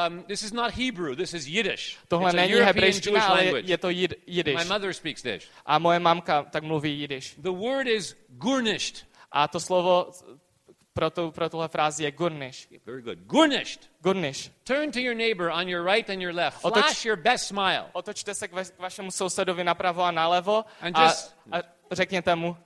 [0.10, 1.98] Um, this is not Hebrew, this is Yiddish.
[2.08, 4.56] Tohle It's není hebrejština, ale je, je to jid, jidiš.
[4.56, 5.44] My mother speaks this.
[5.66, 7.36] A moje mamka tak mluví jidiš.
[7.38, 9.06] The word is gurnished.
[9.32, 10.12] A to slovo
[10.94, 12.68] pro, tu, pro tuhle frázi je gurniš.
[12.86, 13.20] Very good.
[13.20, 13.90] Gurnished.
[14.02, 14.52] Gurniš.
[14.64, 16.64] Turn to your neighbor on your right and your left.
[16.64, 17.84] Otoč- Flash your best smile.
[17.94, 21.58] Otočte se k, vaš, k vašemu sousedovi napravo a nalevo And a, just- a
[21.96, 22.58] řekněte mu,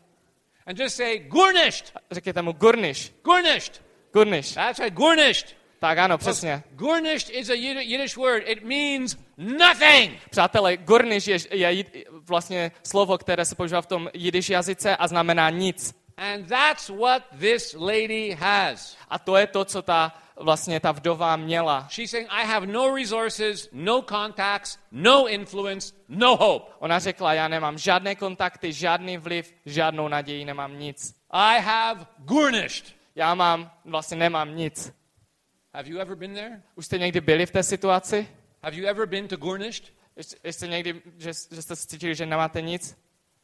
[0.66, 1.94] And just say, gurnished.
[2.12, 3.13] řekněte mu gurniš.
[3.24, 3.82] Gurnished.
[4.13, 4.54] Gurniš.
[4.54, 5.56] That's right, gurnished.
[5.80, 6.63] Tak ano, přesně.
[6.72, 8.44] Gurnished is a Yid- Yiddish word.
[8.48, 10.20] It means nothing.
[10.30, 15.50] Přátelé, gurniš je, je vlastně slovo, které se používá v tom jidiš jazyce a znamená
[15.50, 15.96] nic.
[16.18, 18.98] And that's what this lady has.
[19.10, 21.88] A to je to, co ta vlastně ta vdova měla.
[21.89, 26.71] She's saying, I have no resources, no contacts, no influence, no hope.
[26.80, 31.15] Ona řekla, já nemám žádné kontakty, žádný vliv, žádnou naději, nemám nic.
[31.32, 32.95] I have gurnished.
[33.15, 34.93] Já mám, vlastně nemám nic.
[35.73, 36.62] Have you ever been there?
[36.76, 38.28] Už jste někdy byli v té situaci?
[38.63, 39.93] Have you ever been to Gurnished?
[40.15, 42.97] Ještě, ještě někdy, že, že jste cítili, že nemáte nic?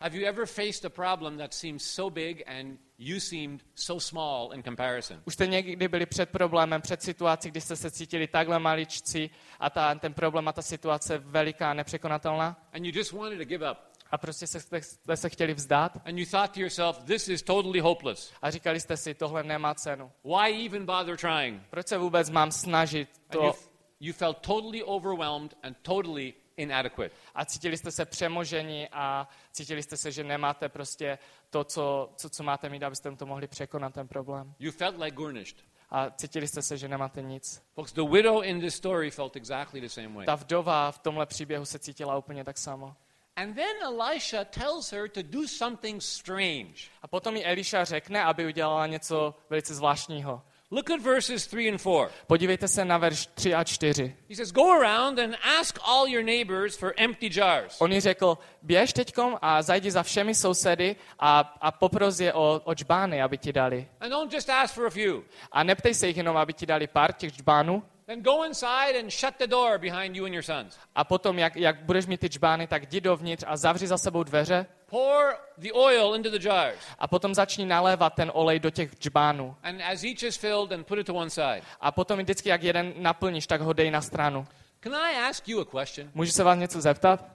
[0.04, 4.52] Have you ever faced a problem that seemed so big and you seemed so small
[4.52, 5.22] in comparison?
[5.26, 9.70] Už jste někdy byli před problémem, před situací, kdy jste se cítili takhle maličci a
[9.70, 12.68] ta, ten problém a ta situace veliká nepřekonatelná?
[12.74, 13.78] And you just wanted to give up.
[14.12, 14.82] A prostě se, jste,
[15.16, 18.34] se chtěli vzdát And you thought to yourself, this is totally hopeless.
[18.42, 20.12] a říkali jste si, tohle nemá cenu.
[20.24, 21.62] Why even bother trying?
[21.70, 23.58] Proč se vůbec mám snažit And you, to?
[24.00, 27.16] you felt totally overwhelmed and totally inadequate.
[27.36, 31.18] A cítili jste se přemoženi a cítili jste se, že nemáte prostě
[31.50, 34.54] to, co, co, co máte mít, abyste to mohli překonat, ten problém.
[34.60, 35.58] You felt like Gurnished.
[35.90, 37.64] A cítili jste se, že nemáte nic.
[37.76, 40.26] Folks, the widow in this story felt exactly the same way.
[40.26, 42.96] Ta vdova v tomhle příběhu se cítila úplně tak samo.
[43.36, 46.90] And then Elisha tells her to do something strange.
[47.02, 50.42] A potom jí Eliša řekne, aby udělala něco velice zvláštního.
[50.74, 52.10] Look at verses 3 and 4.
[52.28, 54.16] Podívejte se na verš 3 a 4.
[54.30, 57.82] He says, Go around and ask all your neighbors for empty jars.
[57.82, 62.62] On jí řekl, běž teďkom a zajdi za všemi sousedy a, a popros je o,
[62.64, 63.88] o čbány, aby ti dali.
[64.00, 65.24] And don't just ask for a few.
[65.52, 67.84] A neptej se jich jenom, aby ti dali pár těch čbánů.
[68.06, 70.78] Then go inside and shut the door behind you and your sons.
[70.96, 74.24] A potom, jak, jak budeš mít ty čbány, tak jdi dovnitř a zavři za sebou
[74.24, 76.76] dveře Pour the oil into the jars.
[77.00, 79.56] a potom začni nalévat ten olej do těch džbánů.
[79.64, 81.62] And as each is filled, then put it to one side.
[81.82, 84.48] A potom vždycky, jak jeden naplníš, tak ho dej na stranu.
[84.84, 86.12] Can I ask you a question?
[86.14, 87.26] Můžu se vás něco zeptat?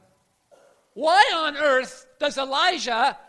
[0.96, 3.20] Why on earth does Elijah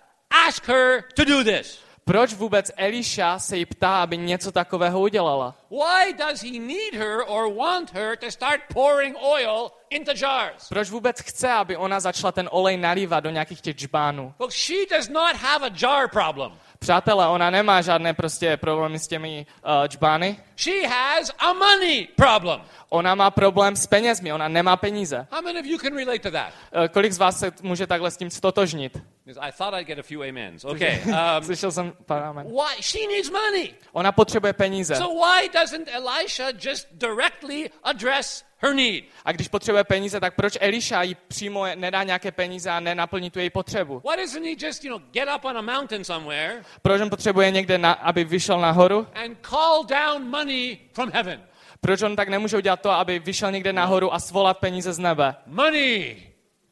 [0.47, 1.79] ask her to do this?
[2.09, 5.55] Proč vůbec Eliša se jí ptá, aby něco takového udělala?
[5.69, 10.69] Why does he need her or want her to start pouring oil into jars?
[10.69, 14.33] Proč vůbec chce, aby ona začala ten olej nalívat do nějakých těch džbánů?
[14.39, 16.51] Well, she does not have a jar problem.
[16.79, 20.37] Přátelé, ona nemá žádné prostě problémy s těmi uh, džbány.
[20.59, 22.61] She has a money problem.
[22.89, 25.27] Ona má problém s penězmi, ona nemá peníze.
[25.31, 26.53] How many of you can relate to that?
[26.75, 28.97] Uh, kolik z vás se může takhle s tím stotožnit?
[29.39, 30.65] I thought I'd get a few amens.
[30.65, 30.99] Okay.
[31.09, 32.47] Um, Slyšel jsem pár amen.
[32.47, 32.81] why?
[32.83, 33.73] She needs money.
[33.91, 34.95] Ona potřebuje peníze.
[34.95, 39.03] So why doesn't Elisha just directly address her need?
[39.25, 43.39] A když potřebuje peníze, tak proč Eliša jí přímo nedá nějaké peníze a nenaplní tu
[43.39, 44.01] její potřebu?
[44.09, 47.51] Why doesn't he just, you know, get up on a mountain somewhere Proč on potřebuje
[47.51, 49.07] někde, na, aby vyšel nahoru?
[49.13, 50.48] and call down money
[50.93, 51.43] from heaven?
[51.81, 55.35] Proč on tak nemůže udělat to, aby vyšel někde nahoru a svolat peníze z nebe?
[55.45, 56.17] Money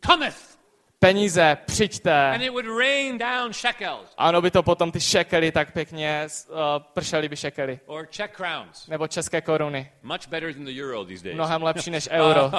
[0.06, 0.58] cometh,
[1.00, 2.32] Peníze, přijďte.
[2.34, 6.28] and it would rain down shekels A ono by to potom ty šekely tak pěkně
[6.50, 6.56] uh,
[6.94, 7.80] pršely by šekely.
[7.86, 8.88] or Czech crowns.
[8.88, 9.92] Nebo české koruny.
[10.04, 11.36] Much better than the euro these days.
[11.36, 12.46] Mnohem lepší než euro.
[12.46, 12.52] Uh,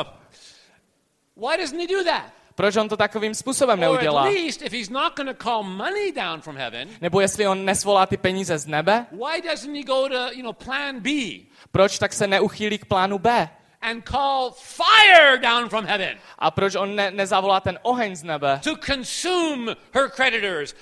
[1.48, 2.32] why doesn't he do that?
[2.58, 4.26] Proč on to takovým způsobem neudělá?
[7.00, 9.06] Nebo jestli on nesvolá ty peníze z nebe,
[11.72, 13.48] proč tak se neuchýlí k plánu B?
[13.80, 18.60] and call fire down from heaven A proč on ne, nezavolá ten oheň z nebe,
[18.64, 20.74] to consume her creditors?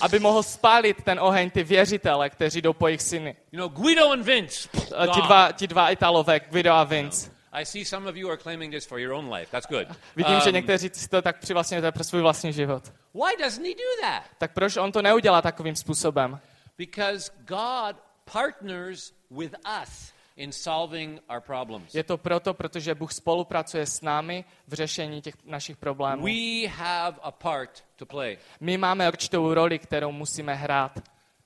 [0.00, 3.36] aby mohl spálit ten oheň ty věřitele, kteří jdou po jejich syny?
[3.52, 4.68] You know, Guido and Vince.
[5.14, 7.39] Ti dva, ti dva Italové, Guido a Vince.
[7.52, 9.50] I see some of you are claiming this for your own life.
[9.50, 9.88] That's good.
[10.16, 12.92] Vidím, že Um, někteří si to tak přivlastňujete pro svůj vlastní život.
[13.14, 14.22] why doesn't he do that?
[14.38, 16.40] Tak proč on to neudělá takovým způsobem?
[16.78, 17.96] Because God
[18.32, 21.94] partners with us in solving our problems.
[21.94, 26.24] Je to proto, protože Bůh spolupracuje s námi v řešení těch našich problémů.
[26.24, 28.38] We have a part to play.
[28.60, 30.92] My máme určitou roli, kterou musíme hrát.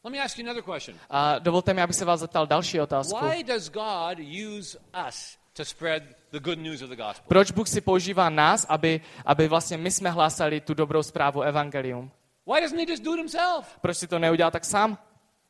[0.04, 0.98] Let me ask you another question.
[1.10, 3.18] A dovolte mi, abych se vás zeptal další otázku.
[3.28, 4.18] Why does God
[4.58, 7.24] use us to spread the good news of the gospel?
[7.28, 12.10] Proč Bůh si používá nás, aby, aby vlastně my jsme hlásali tu dobrou zprávu evangelium?
[12.46, 13.78] Why doesn't he just do it himself?
[13.80, 14.98] Proč si to neudělal tak sám?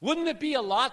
[0.01, 0.93] Wouldn't it be a lot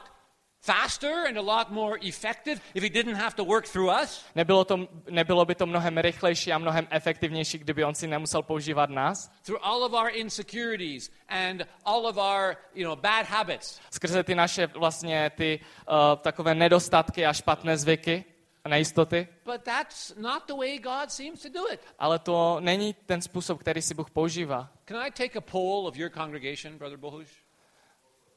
[0.61, 4.25] faster and a lot more effective if he didn't have to work through us?
[4.35, 8.89] Nebylo, to, nebylo by to mnohem rychlejší a mnohem efektivnější, kdyby on si nemusel používat
[8.89, 9.31] nás?
[9.41, 13.79] Through all of our insecurities and all of our, you know, bad habits.
[13.91, 18.25] Skrze ty naše vlastně ty uh, takové nedostatky a špatné zvyky
[18.63, 19.27] a nejistoty?
[19.45, 21.79] But that's not the way God seems to do it.
[21.99, 24.69] Ale to není ten způsob, který si Bůh používá.
[24.85, 27.31] Can I take a poll of your congregation, Brother Bohush?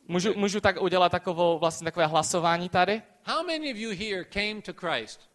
[0.09, 3.03] Můžu, můžu tak udělat takovou, vlastně takové hlasování tady?
[3.25, 5.34] How many of you here came to Christ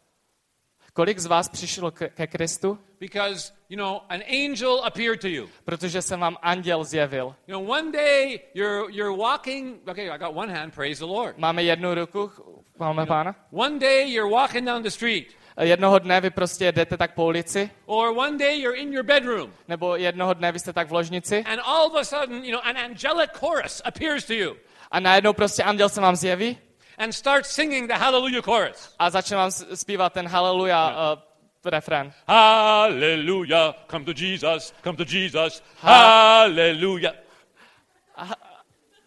[1.00, 2.80] Kolik z vás přišlo ke, ke Kristu?
[3.00, 5.50] because, you know, an angel appeared to you?
[5.66, 7.36] Protože se vám anděl zjevil.
[7.48, 11.38] You know, one day you're, you're walking, okay, I got one hand, praise the Lord.
[11.38, 12.32] Máme jednu ruku,
[12.80, 13.36] máme pána.
[13.52, 15.28] One day you're walking down the street,
[15.62, 19.54] Jednoho dne vy prostě jdete tak po ulici, or one day you're in your bedroom,
[19.68, 22.62] nebo jednoho dne vy jste tak v ložnici and all of a sudden, you know,
[22.64, 24.56] an angelic chorus appears to you
[24.92, 26.58] a najednou prostě anděl se vám zjeví
[27.00, 28.96] and start singing the hallelujah chorus.
[29.00, 31.20] a začne vám zpívat ten haleluja uh,
[31.66, 32.14] refrén.
[32.28, 37.14] Hallelujah, come to Jesus, come to Jesus, hallelujah.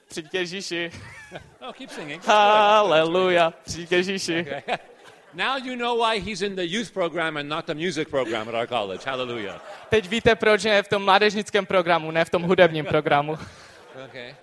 [0.09, 0.91] Přijď k Ježíši,
[1.61, 2.25] Oh, keep singing.
[2.27, 4.47] haleluja, přijď k Ježíši.
[5.35, 8.55] Now you know why he's in the youth program and not the music program at
[8.55, 9.05] our college.
[9.07, 9.63] Hallelujah.
[9.89, 13.39] Teď víte, proč je v tom mládežnickém programu, ne v tom hudebním programu.
[14.05, 14.35] Okay.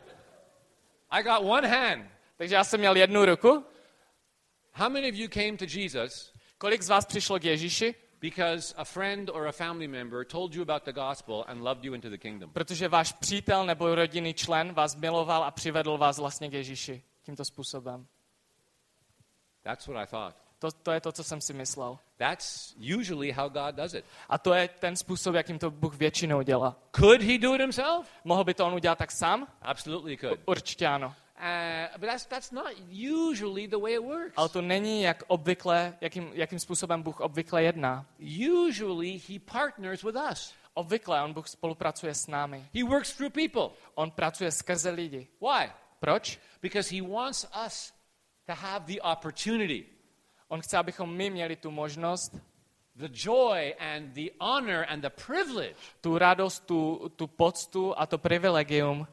[1.12, 2.06] I got one hand.
[2.40, 3.66] Takže já jsem měl jednu ruku.
[4.74, 7.96] How many of you came to Jesus Kolik z vás přišlo k Ježíši?
[8.22, 11.94] because a friend or a family member told you about the gospel and loved you
[11.94, 12.52] into the kingdom?
[12.52, 17.46] Protože váš přítel nebo rodinný člen vás miloval a přivedl vás vlastně k Ježíši tímto
[17.46, 18.08] způsobem.
[19.64, 20.36] That's what I thought.
[20.60, 22.00] To, to je to, co jsem si myslel.
[22.18, 24.06] That's usually how God does it.
[24.30, 26.76] A to je ten způsob, jakým to Bůh většinou dělá.
[26.96, 28.08] Could he do it himself?
[28.24, 29.48] Mohl by to on udělat tak sám?
[29.62, 30.40] Absolutely could.
[30.46, 31.16] Určitě ano.
[31.98, 34.34] But that's, that's not usually the way it works.
[34.36, 38.06] Ale to není jak obvykle, jakým, jakým způsobem Bůh obvykle jedná.
[38.52, 40.54] Usually he partners with us.
[40.74, 42.66] Obvykle on Bůh spolupracuje s námi.
[42.74, 43.78] He works through people.
[43.96, 45.28] On pracuje skrze lidi.
[45.42, 45.72] Why?
[46.00, 46.40] Proč?
[46.62, 47.94] Because he wants us
[48.46, 49.86] to have the opportunity,
[50.48, 52.36] On chce, abychom my měli tu možnost,
[52.96, 58.18] the joy and the honor and the privilege tu radost, tu, tu poctu a to
[58.18, 59.08] privilegium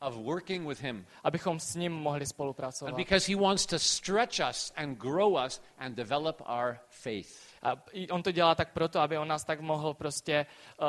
[0.00, 1.06] of working with Him.
[1.24, 2.94] abychom s ním mohli And spolupracovat.
[2.96, 7.54] because He wants to stretch us and grow us and develop our faith.
[7.62, 7.76] A
[8.10, 10.46] on to dělá tak proto, aby on nás tak mohl prostě
[10.80, 10.86] uh,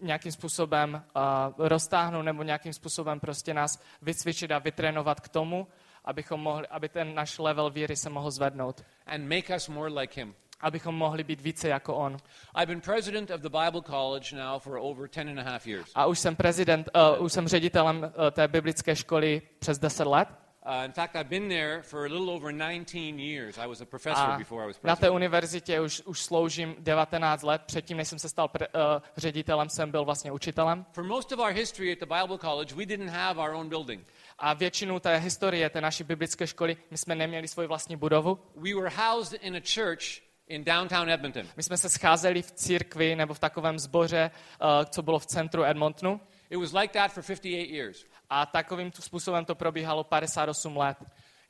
[0.00, 1.22] nějakým způsobem uh,
[1.68, 5.66] roztáhnout nebo nějakým způsobem prostě nás vycvičit a vytrénovat k tomu,
[6.04, 8.84] abychom mohli, aby ten náš level víry se mohl zvednout.
[9.06, 10.34] and make us more like Him.
[10.62, 12.16] Abychom mohli být více jako on.
[12.56, 15.90] I've been president of the Bible College now for over 10 and a half years.
[15.94, 20.28] A už jsem prezident, uh, už jsem ředitelem uh, té biblické školy přes 10 let.
[20.66, 23.58] Uh, in fact, I've been there for a little over 19 years.
[23.58, 25.14] I was a professor A before I was na té president.
[25.14, 27.62] univerzitě už, už sloužím 19 let.
[27.66, 28.72] Předtím, než jsem se stal pre, uh,
[29.16, 30.84] ředitelem, jsem byl vlastně učitelem.
[30.92, 34.06] For most of our history at the Bible College, we didn't have our own building.
[34.38, 38.38] A většinu té historie té naší biblické školy, my jsme neměli svoji vlastní budovu.
[38.56, 40.02] We were housed in a church
[40.48, 41.46] in downtown Edmonton.
[41.56, 45.64] My jsme se scházeli v církvi nebo v takovém sboře, uh, co bylo v centru
[45.64, 46.20] Edmontonu.
[46.50, 48.06] It was like that for 58 years.
[48.30, 50.96] A takovým způsobem to probíhalo 58 let.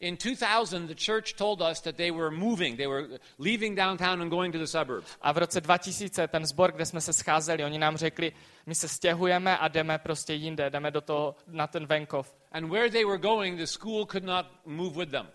[0.01, 2.77] In 2000, the church told us that they were moving.
[2.77, 5.07] They were leaving downtown and going to the suburbs.
[5.21, 8.33] A v roce 2000 ten sbor, kde jsme se scházeli, oni nám řekli,
[8.67, 12.35] my se stěhujeme a jdeme prostě jinde, jdeme do toho, na ten venkov.
[12.53, 15.27] And where they were going, the school could not move with them.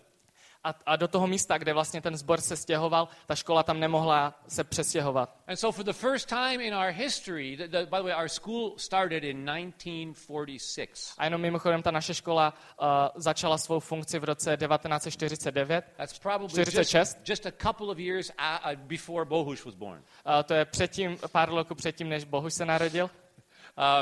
[0.68, 4.34] A, a do toho místa, kde vlastně ten sbor se stěhoval, ta škola tam nemohla
[4.48, 5.36] se přestěhovat.
[5.46, 8.28] And so, for the first time in our history, the, the, by the way, our
[8.28, 11.14] school started in 1946.
[11.18, 15.84] A jenom mimochodem ta naše škola uh, začala svou funkci v roce 1949.
[15.96, 16.94] That's probably 46.
[16.94, 19.98] just, just a couple of years a, uh, before Bohush was born.
[19.98, 23.10] Uh, to je předtím, pár roku předtím, než Bohuž se narodil.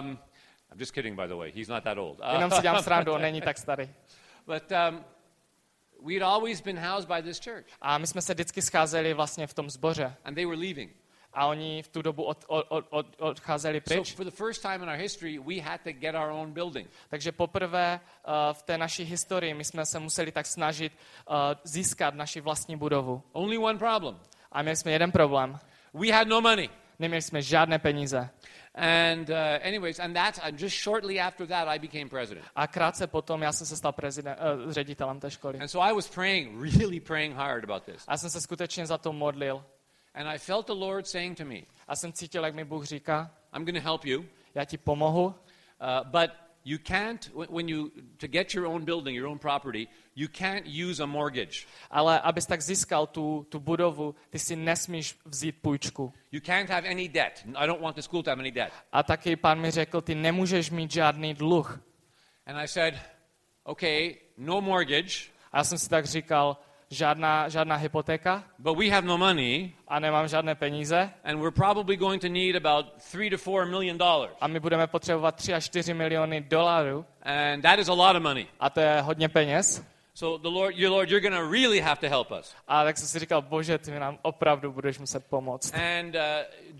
[0.03, 0.19] Um,
[0.73, 1.53] I'm just kidding, by the way.
[1.57, 2.21] He's not that old.
[2.21, 3.91] Uh, Jenom si dělám srandu, on není tak starý.
[4.47, 5.05] but um,
[6.07, 9.55] we'd always been housed by this church, A my jsme se vždycky scházeli vlastně v
[9.55, 10.14] tom sboře.
[10.25, 10.92] and they were leaving.
[11.38, 14.14] A oni v tu dobu od, od, od, od, odcházeli So, pryč.
[14.14, 16.88] for the first time in our history, we had to get our own building.
[17.09, 20.92] Takže poprvé uh, v té naší historii my jsme se museli tak snažit
[21.29, 23.23] uh, získat naši vlastní budovu.
[23.33, 24.21] Only one problem
[24.53, 25.59] A měli jsme jeden problém.
[25.95, 26.71] we had no money.
[26.99, 28.31] Neměli jsme žádné peníze.
[28.79, 32.47] And, uh, anyways, and that's and just shortly after that, I became president.
[32.55, 35.59] A krátce potom já jsem se stal prezident, uh, ředitelem té školy.
[35.59, 38.05] And so I was praying, really praying hard about this.
[38.09, 39.65] A jsem se skutečně za to modlil.
[40.15, 43.31] And I felt the Lord saying to me, A jsem cítil, jak mi Bůh říká,
[43.55, 45.35] I'm going to help you, já ti pomohu, uh,
[46.05, 46.31] but
[46.65, 51.03] you can't, when you, to get your own building, your own property, you can't use
[51.03, 51.67] a mortgage.
[51.91, 56.13] ale abys tak získal tu, tu budovu, ty si nesmíš vzít půjčku.
[56.33, 57.45] You can't have any debt.
[57.55, 58.73] I don't want the school to have any debt.
[58.93, 61.81] A taky pán mi řekl, ty nemůžeš mít žádný dluh.
[62.47, 62.95] And I said,
[63.65, 66.57] okay, no mortgage, A já jsem si tak říkal,
[66.91, 71.97] žádná, žádná hypotéka but we have no money, a nemám žádné peníze and we're probably
[71.97, 74.33] going to need about three to four million dollars.
[74.41, 78.23] a my budeme potřebovat 3 až 4 miliony dolarů And that is a lot of
[78.23, 78.47] money.
[78.61, 79.85] a to je hodně peněz.
[80.19, 82.55] So the Lord, your Lord, you're going to really have to help us.
[82.69, 85.75] A tak jsem si říkal, bože, ty mi nám opravdu budeš muset pomoct.
[85.75, 86.21] And uh,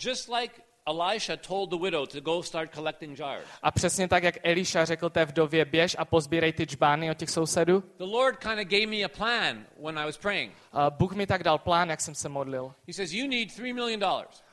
[0.05, 0.55] just like
[0.87, 5.11] Elisha told the widow to go start collecting jars, A přesně tak, jak Eliša řekl
[5.11, 8.87] té vdově, běž a pozbírej ty čbány od těch sousedů, the Lord kind of gave
[8.87, 10.53] me a plan when I was praying.
[10.73, 12.75] a Bůh mi tak dal plán, jak jsem se modlil.
[12.87, 14.05] He says, You need $3 million.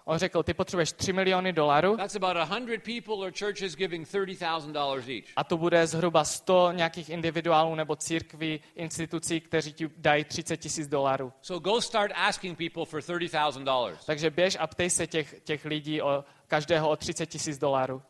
[0.05, 5.17] On řekl, ty potřebuješ 3 miliony dolarů That's about 100 people or churches giving $30,000
[5.17, 5.33] each.
[5.35, 10.87] a to bude zhruba 100 nějakých individuálů nebo církví, institucí, kteří ti dají 30 tisíc
[10.87, 11.33] dolarů.
[11.41, 13.95] So go start asking people for $30,000.
[14.05, 18.01] Takže běž a ptej se těch, těch lidí o každého o 30 tisíc dolarů.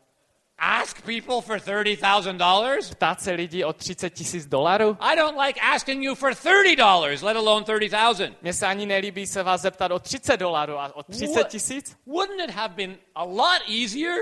[0.58, 2.90] Ask people for $30,000?
[2.94, 4.96] Ptát se lidí o 30 tisíc dolarů?
[5.00, 8.36] I don't like asking you for $30, let alone 30,000.
[8.42, 11.48] Mně se ani nelíbí se vás zeptat o 30 dolarů a o 30 What?
[11.48, 11.96] tisíc?
[12.06, 14.16] Wouldn't it have been a lot easier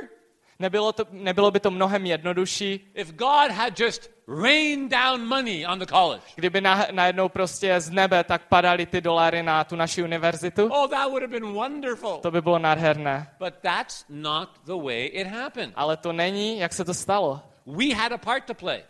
[0.63, 4.11] Nebylo, to, nebylo by to mnohem jednodušší, if God had just
[4.43, 6.23] rained down money on the college?
[6.35, 10.67] kdyby na, najednou prostě z nebe tak padaly ty dolary na tu naši univerzitu?
[10.67, 12.19] Oh, that would have been wonderful.
[12.23, 13.31] To by bylo nádherné.
[13.39, 15.73] But that's not the way it happened.
[15.77, 17.41] Ale to není, jak se to stalo.
[17.67, 18.83] We had a part to play.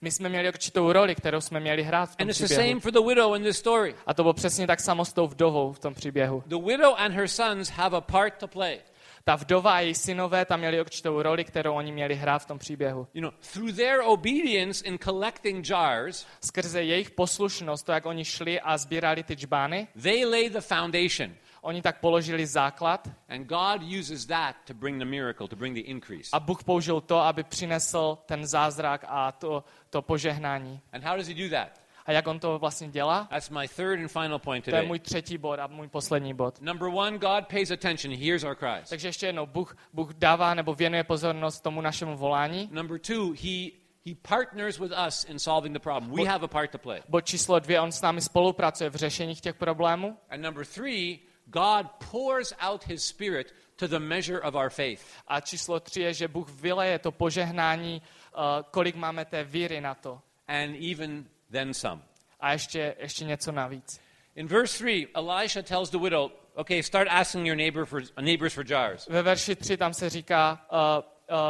[0.00, 2.68] My jsme měli určitou roli, kterou jsme měli hrát v tom And it's the příběhu.
[2.70, 3.94] same for the widow in this story.
[4.06, 6.42] A to bylo přesně tak samo s tou vdovou v tom příběhu.
[6.46, 8.80] The widow and her sons have a part to play.
[9.24, 12.58] Ta vdova a její synové tam měli určitou roli, kterou oni měli hrát v tom
[12.58, 13.08] příběhu.
[13.14, 18.60] You know, through their obedience in collecting jars, Skrze jejich poslušnost, to, jak oni šli
[18.60, 21.34] a sbírali ty džbány, they lay the foundation.
[21.62, 25.82] oni tak položili základ And God uses that to bring the miracle, to bring the
[25.82, 26.30] increase.
[26.32, 30.80] a Bůh použil to, aby přinesl ten zázrak a to, to požehnání.
[30.92, 31.79] And how does he do that?
[32.06, 33.26] A jak on to vlastně dělá?
[33.30, 34.86] That's my third and final point To je today.
[34.86, 36.60] můj třetí bod a můj poslední bod.
[36.60, 38.14] Number one, God pays attention.
[38.14, 38.88] He hears our cries.
[38.88, 42.68] Takže ještě jednou, Bůh, Bůh dává nebo věnuje pozornost tomu našemu volání.
[42.72, 46.12] Number two, he he partners with us in solving the problem.
[46.12, 47.02] We have a part to play.
[47.08, 50.18] Bod číslo dvě, on s námi spolupracuje v řešení těch problémů.
[50.30, 55.02] And number three, God pours out his spirit to the measure of our faith.
[55.28, 58.02] A číslo tři je, že Bůh vyleje to požehnání,
[58.34, 60.20] uh, kolik máme té víry na to.
[60.48, 62.02] And even then some.
[62.40, 64.00] A ještě, ještě něco navíc.
[64.34, 68.64] In verse 3, Elisha tells the widow, okay, start asking your neighbor for, neighbors for
[68.64, 69.08] jars.
[69.08, 70.78] Ve verši 3 tam se říká, uh,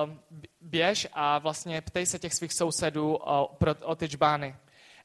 [0.05, 0.15] uh,
[0.61, 4.57] běž a vlastně ptej se těch svých sousedů o, pro, o ty džbány.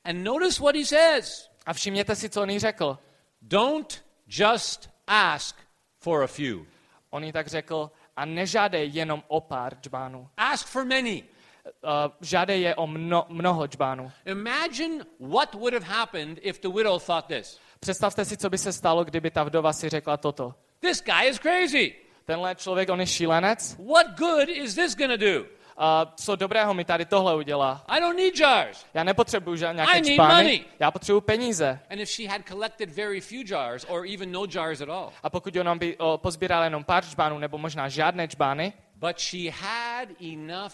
[0.03, 1.49] And notice what he says.
[1.65, 2.97] A všimněte si, co on jí řekl.
[3.41, 5.55] Don't just ask
[5.99, 6.65] for a few.
[7.09, 10.29] On jí tak řekl, a nežádej jenom o pár džbánů.
[10.37, 11.23] Ask for many.
[11.65, 11.89] Uh,
[12.21, 14.11] žádej je o mno, mnoho džbánů.
[14.25, 17.59] Imagine what would have happened if the widow thought this.
[17.79, 20.53] Představte si, co by se stalo, kdyby ta vdova si řekla toto.
[20.79, 21.95] This guy is crazy.
[22.25, 23.77] Tenhle člověk, on je šílenec.
[23.93, 25.45] What good is this to do?
[25.77, 27.83] A co dobrého mi tady tohle udělá?
[27.87, 28.85] I don't need jars.
[28.93, 30.65] Já nepotřebuju I nějaké need čpány, money.
[30.79, 31.79] já potřebuju peníze.
[31.89, 35.29] And if she had collected very few jars or even no jars at all, A
[35.29, 40.09] pokud ona by o, pozbírala jenom pár čbánů, nebo možná žádné čbány, but she had
[40.33, 40.73] enough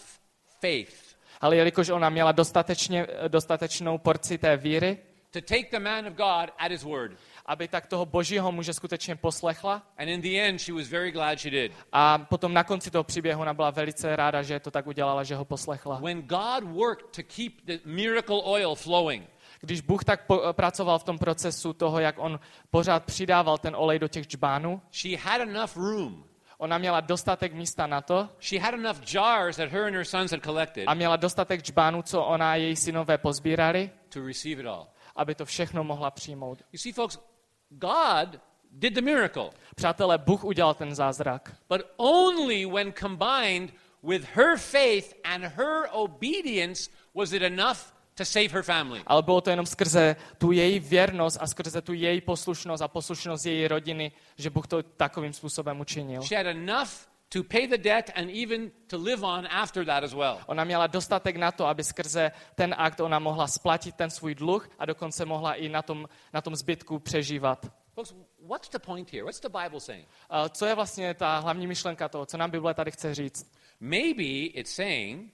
[0.62, 4.98] faith ale jelikož ona měla dostatečně, dostatečnou porci té víry,
[5.30, 7.12] to take the man of God at his word.
[7.46, 9.82] aby tak toho božího muže skutečně poslechla.
[9.98, 11.72] And in the end, she was very glad she did.
[11.92, 15.34] A potom na konci toho příběhu ona byla velice ráda, že to tak udělala, že
[15.36, 16.00] ho poslechla.
[16.00, 19.28] When God worked to keep the miracle oil flowing,
[19.60, 22.40] Když Bůh tak po, pracoval v tom procesu toho, jak on
[22.70, 26.24] pořád přidával ten olej do těch džbánů, she had enough room.
[26.62, 30.30] Ona měla dostatek místa na to She had enough jars that her and her sons
[30.30, 34.66] had collected a měla dostatek džbánů, co ona a její synové pozbírali, to receive it
[34.66, 34.86] all.
[35.16, 36.62] aby to všechno mohla přijmout.
[36.72, 37.18] You see, folks,
[37.70, 38.40] God
[38.70, 41.52] did the miracle, Přátelé, Bůh udělal ten zázrak.
[41.68, 47.78] but only when combined with her faith and her obedience was it enough
[48.24, 49.02] to save her family.
[49.06, 53.46] Ale bylo to jenom skrze tu její věrnost a skrze tu její poslušnost a poslušnost
[53.46, 56.22] její rodiny, že Bůh to takovým způsobem učinil.
[56.22, 56.90] She had enough
[57.28, 60.38] to pay the debt and even to live on after that as well.
[60.46, 64.68] Ona měla dostatek na to, aby skrze ten akt ona mohla splatit ten svůj dluh
[64.78, 67.72] a dokonce mohla i na tom, na tom zbytku přežívat.
[67.94, 68.14] Folks,
[68.46, 69.24] what's the point here?
[69.24, 70.08] What's the Bible saying?
[70.30, 73.52] A Co je vlastně ta hlavní myšlenka toho, co nám Bible tady chce říct?
[73.80, 74.22] Maybe
[74.54, 75.32] it's saying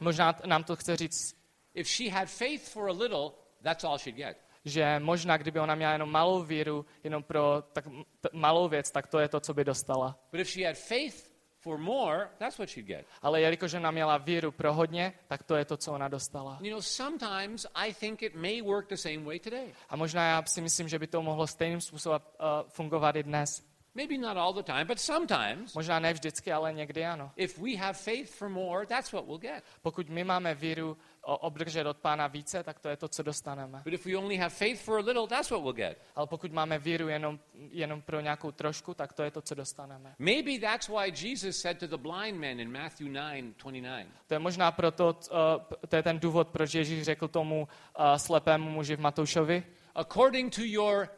[0.00, 1.34] Možná nám to chce říct,
[1.78, 4.36] if she had faith for a little, that's all she'd get.
[4.64, 7.84] že možná, kdyby ona měla jenom malou víru, jenom pro tak
[8.20, 10.18] t- malou věc, tak to je to, co by dostala.
[10.30, 13.06] But if she had faith for more, that's what she'd get.
[13.22, 16.58] Ale jelikož ona měla víru pro hodně, tak to je to, co ona dostala.
[16.60, 19.72] You know, sometimes I think it may work the same way today.
[19.88, 23.68] A možná já si myslím, že by to mohlo stejným způsobem uh, fungovat i dnes.
[23.94, 25.74] Maybe not all the time, but sometimes.
[25.74, 27.30] Možná ne vždycky, ale někdy ano.
[27.36, 29.64] If we have faith for more, that's what we'll get.
[29.82, 30.96] Pokud my máme víru
[31.36, 33.80] obdržet od pána více, tak to je to, co dostaneme.
[33.84, 35.98] But if we only have faith for a little, that's what we'll get.
[36.16, 37.38] Ale pokud máme víru jenom,
[37.70, 40.14] jenom pro nějakou trošku, tak to je to, co dostaneme.
[40.18, 44.38] Maybe that's why Jesus said to the blind man in Matthew 9 29, To je
[44.38, 47.68] možná proto, uh, to je ten důvod, proč Ježíš řekl tomu
[47.98, 49.62] uh, slepému muži v Matoušovi,
[49.94, 51.08] According to your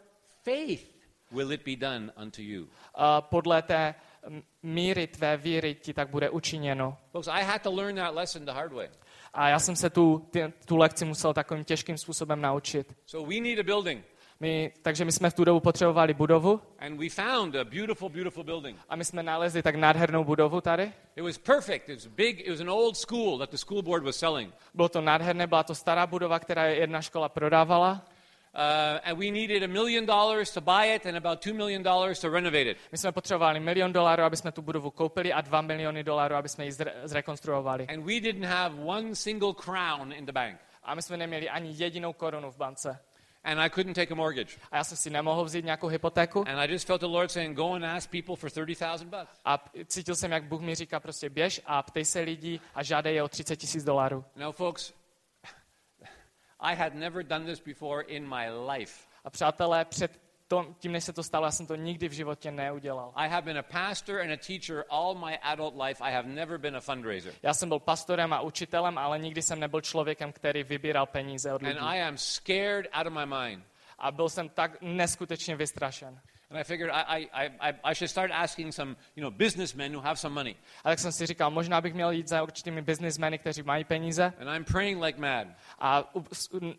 [0.44, 0.84] faith
[1.30, 2.62] will it be done unto you.
[2.62, 2.68] uh,
[3.20, 3.94] podle té
[4.62, 6.98] míry tvé víry ti tak bude učiněno.
[7.12, 8.88] Folks, I had to learn that lesson the hard way.
[9.34, 12.94] A já jsem se tu, ty, tu lekci musel takovým těžkým způsobem naučit.
[13.06, 14.04] So we need a building.
[14.40, 18.44] My, takže my jsme v tu dobu potřebovali budovu And we found a beautiful, beautiful
[18.44, 18.78] building.
[18.88, 20.92] a my jsme nalezli tak nádhernou budovu tady.
[21.16, 21.88] It was perfect.
[21.88, 22.40] It was big.
[22.40, 24.54] It was an old school that the school board was selling.
[24.74, 28.04] Bylo to nádherné, byla to stará budova, která jedna škola prodávala.
[28.54, 32.20] Uh, and we needed a million dollars to buy it and about two million dollars
[32.20, 32.76] to renovate it.
[32.92, 36.48] My jsme potřebovali milion dolarů, aby jsme tu budovu koupili a dva miliony dolarů, aby
[36.48, 37.86] jsme ji zre- zrekonstruovali.
[37.86, 40.58] And we didn't have one single crown in the bank.
[40.82, 42.98] A my jsme neměli ani jedinou korunu v bance.
[43.44, 44.56] And I couldn't take a mortgage.
[44.70, 46.44] A já jsem si nemohl vzít nějakou hypotéku.
[46.48, 49.40] And I just felt the Lord saying, go and ask people for 30,000 bucks.
[49.44, 53.14] A cítil jsem, jak Bůh mi říká, prostě běž a ptej se lidí a žádej
[53.14, 54.24] je o 30 tisíc dolarů.
[54.36, 54.92] Now, folks,
[56.60, 59.06] I had never done this before in my life.
[59.24, 62.50] A přátelé, před to, tím, než se to stalo, já jsem to nikdy v životě
[62.50, 63.12] neudělal.
[63.14, 66.04] I have been a pastor and a teacher all my adult life.
[66.04, 67.32] I have never been a fundraiser.
[67.42, 71.62] Já jsem byl pastorem a učitelem, ale nikdy jsem nebyl člověkem, který vybíral peníze od
[71.62, 71.78] lidí.
[71.78, 73.64] And I am scared out of my mind.
[73.98, 76.20] A byl jsem tak neskutečně vystrašen.
[76.50, 80.00] And I figured I, I, I, I should start asking some, you know, businessmen who
[80.00, 80.56] have some money.
[80.84, 84.32] A tak jsem si říkal, možná bych měl jít za určitými businessmeny, kteří mají peníze.
[84.40, 85.46] And I'm praying like mad.
[85.78, 86.12] A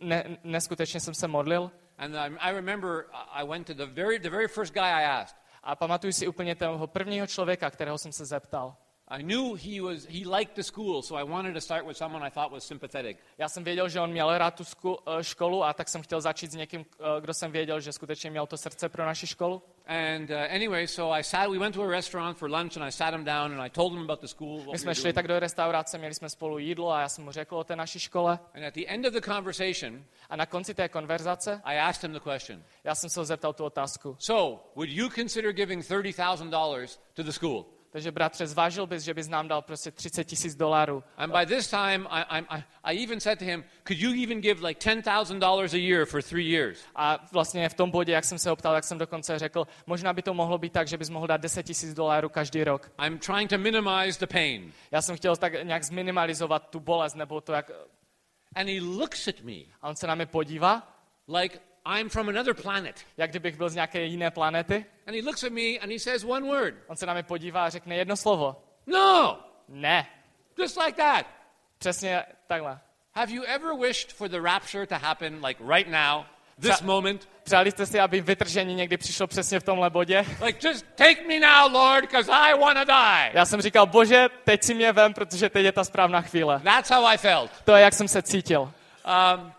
[0.01, 1.71] ne, neskutečně jsem se modlil.
[1.97, 5.37] And I, I remember I went to the very, the very first guy I asked.
[5.63, 8.75] A pamatuju si úplně toho prvního člověka, kterého jsem se zeptal.
[9.19, 12.27] I knew he was he liked the school, so I wanted to start with someone
[12.27, 13.17] I thought was sympathetic.
[13.37, 16.21] Já jsem věděl, že on měl rád tu sku- eh, školu a tak jsem chtěl
[16.21, 19.61] začít s někým, eh, kdo jsem věděl, že skutečně měl to srdce pro naši školu.
[19.87, 21.49] And uh, anyway, so I sat.
[21.49, 23.93] We went to a restaurant for lunch, and I sat him down and I told
[23.93, 24.63] him about the school.
[24.71, 27.55] My jsme šli tak do restaurace, měli jsme spolu jídlo a já jsem mu řekl
[27.55, 28.39] o té naší škole.
[28.55, 32.13] And at the end of the conversation, A na konci té konverzace I asked him
[32.19, 32.63] the question.
[32.83, 34.15] já jsem se ho zeptal tu otázku.
[34.19, 37.65] So, would you consider giving thirty thousand dollars to the school?
[37.91, 41.03] Takže bratře, zvážil bys, že bys nám dal prostě 30 tisíc dolarů.
[41.17, 44.67] And by this time, I, I, I- even said to him, "Could you even give
[44.67, 48.23] like ten thousand dollars a year for three years?" A vlastně v tom bodě, jak
[48.25, 50.97] jsem se ho ptal, tak jsem dokonce řekl, možná by to mohlo být tak, že
[50.97, 52.91] bys mohl dát 10 tisíc dolarů každý rok.
[53.05, 54.73] I'm trying to minimize the pain.
[54.91, 57.71] Já jsem chtěl tak nějak zminimalizovat tu bolest, nebo to, jak...
[58.55, 60.95] And he looks at me A on se na mě podívá,
[61.27, 62.95] like I'm from another planet.
[63.17, 64.85] jak kdybych byl z nějaké jiné planety.
[65.07, 66.75] And he looks at me and he says one word.
[66.87, 68.63] On se na mě podívá a řekne jedno slovo.
[68.87, 70.07] No, Ne.
[70.57, 71.25] just like that.
[71.77, 72.79] Přesně takhle.
[73.15, 76.23] Have you ever wished for the rapture to happen like right now,
[76.61, 77.29] this moment?
[77.43, 80.25] Přáli jste si, aby vytržení někdy přišlo přesně v tomhle bodě?
[80.45, 83.31] Like, just take me now, Lord, because I want to die.
[83.33, 86.61] Já jsem říkal, bože, teď si mě vem, protože teď je ta správná chvíle.
[86.63, 87.51] That's how I felt.
[87.65, 88.61] To je, jak jsem se cítil.
[88.61, 89.53] Um,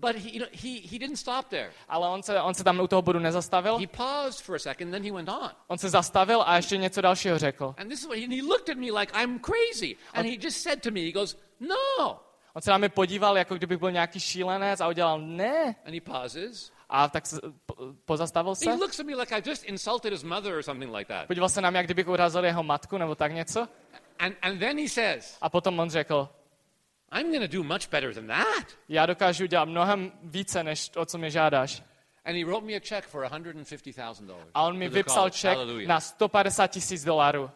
[0.00, 1.70] but he, he, he didn't stop there.
[1.88, 3.78] Ale on se, on se tam u toho bodu nezastavil.
[3.78, 5.50] He paused for a second, then he went on.
[5.66, 7.74] On se zastavil a ještě něco dalšího řekl.
[7.78, 9.96] And this is what he, and he looked at me like I'm crazy.
[10.14, 12.20] And he just said to me, he goes, No.
[12.54, 15.76] On se na mě podíval, jako kdybych byl nějaký šílenec a udělal ne.
[15.86, 16.72] And he pauses.
[16.88, 17.74] A tak se, po,
[18.04, 18.70] pozastavil se.
[18.70, 21.26] He looks at me like I just insulted his mother or something like that.
[21.26, 23.68] Podíval se na mě, jak kdybych urazil jeho matku nebo tak něco.
[24.18, 26.28] And, and then he says, A potom on řekl,
[27.12, 28.66] I'm going to do much better than that.
[28.88, 31.82] já dokážu dělat mnohem více, než o co mě žádáš.
[32.24, 34.34] And he wrote me a check for $150,000.
[34.54, 37.50] A on mi to vypsal ček na 150 tisíc dolarů.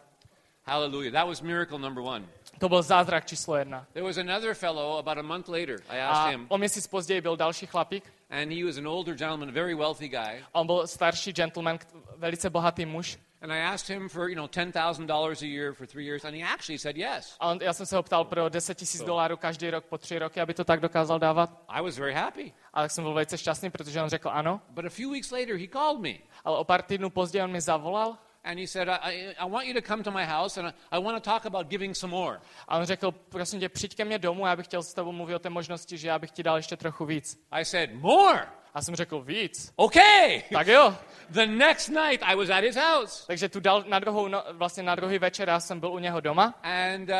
[0.65, 1.13] Hallelujah.
[1.13, 2.25] That was miracle number one.
[2.59, 3.85] To byl zázrak číslo jedna.
[3.93, 5.79] There was another fellow about a month later.
[5.89, 8.13] I A asked him, o měsíc později byl další chlapík.
[8.29, 10.43] and he was an older gentleman, a very wealthy guy.
[10.51, 11.79] On byl starší gentleman,
[12.17, 13.17] velice bohatý muž.
[13.43, 16.41] And I asked him for, you know, $10,000 a year for three years, and he
[16.41, 17.35] actually said yes.
[17.39, 20.19] A on, já jsem se ho ptal pro 10 tisíc dolarů každý rok po tři
[20.19, 21.63] roky, aby to tak dokázal dávat.
[21.67, 22.53] I was very happy.
[22.73, 24.61] A tak jsem byl velice šťastný, protože on řekl ano.
[24.69, 26.13] But a few weeks later, he called me.
[26.45, 29.67] Ale o pár týdnů později on mi zavolal And he said, I, I, I want
[29.67, 32.11] you to come to my house, and I, I want to talk about giving some
[32.11, 32.41] more.
[32.67, 35.35] a on řekl, prosím tě, přijď ke mně domů, já bych chtěl s tebou mluvit
[35.35, 37.47] o té možnosti, že já bych ti dal ještě trochu víc.
[37.51, 38.47] I said, More?
[38.73, 39.73] A jsem řekl, víc?
[39.75, 40.41] Okay.
[40.53, 40.97] Tak jo.
[41.29, 43.23] The next night, I was at his house.
[43.27, 46.19] Takže tu dal, na, druhou, no, vlastně na druhý večer já jsem byl u něho
[46.19, 47.15] doma And, uh,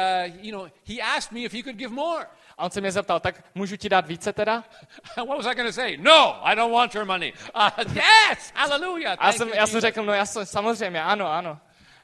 [0.45, 2.25] you know, he asked me if he could give more.
[2.57, 4.63] a on se mě zeptal, tak můžu ti dát více teda?
[5.17, 5.97] what was I going to say?
[5.97, 7.33] No, I don't want your money.
[7.55, 9.17] Uh, yes, hallelujah.
[9.19, 11.59] A já jsem, you, já jsem řekl, no jasně, samozřejmě, ano, ano.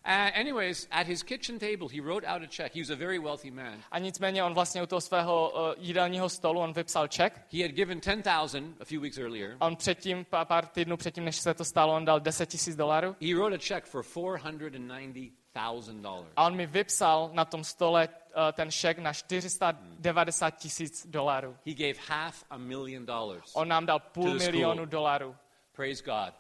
[0.06, 2.74] Uh, anyways, at his kitchen table, he wrote out a check.
[2.74, 3.84] He was a very wealthy man.
[3.91, 7.72] A nicméně on vlastně u toho svého uh, jídelního stolu, on vypsal ček He had
[7.72, 9.58] given 10,000 a few weeks earlier.
[9.60, 12.76] a on předtím, pár, pár týdnů předtím, než se to stalo, on dal 10 tisíc
[12.76, 16.26] dolarů He wrote a check for $490,000.
[16.36, 18.14] a on mi vypsal na tom stole uh,
[18.54, 21.58] ten šek na 490 tisíc dolarů.
[21.66, 23.52] He gave half a million dollars.
[23.56, 25.36] On nám dal půl milionu dolarů.
[25.76, 26.34] Praise God.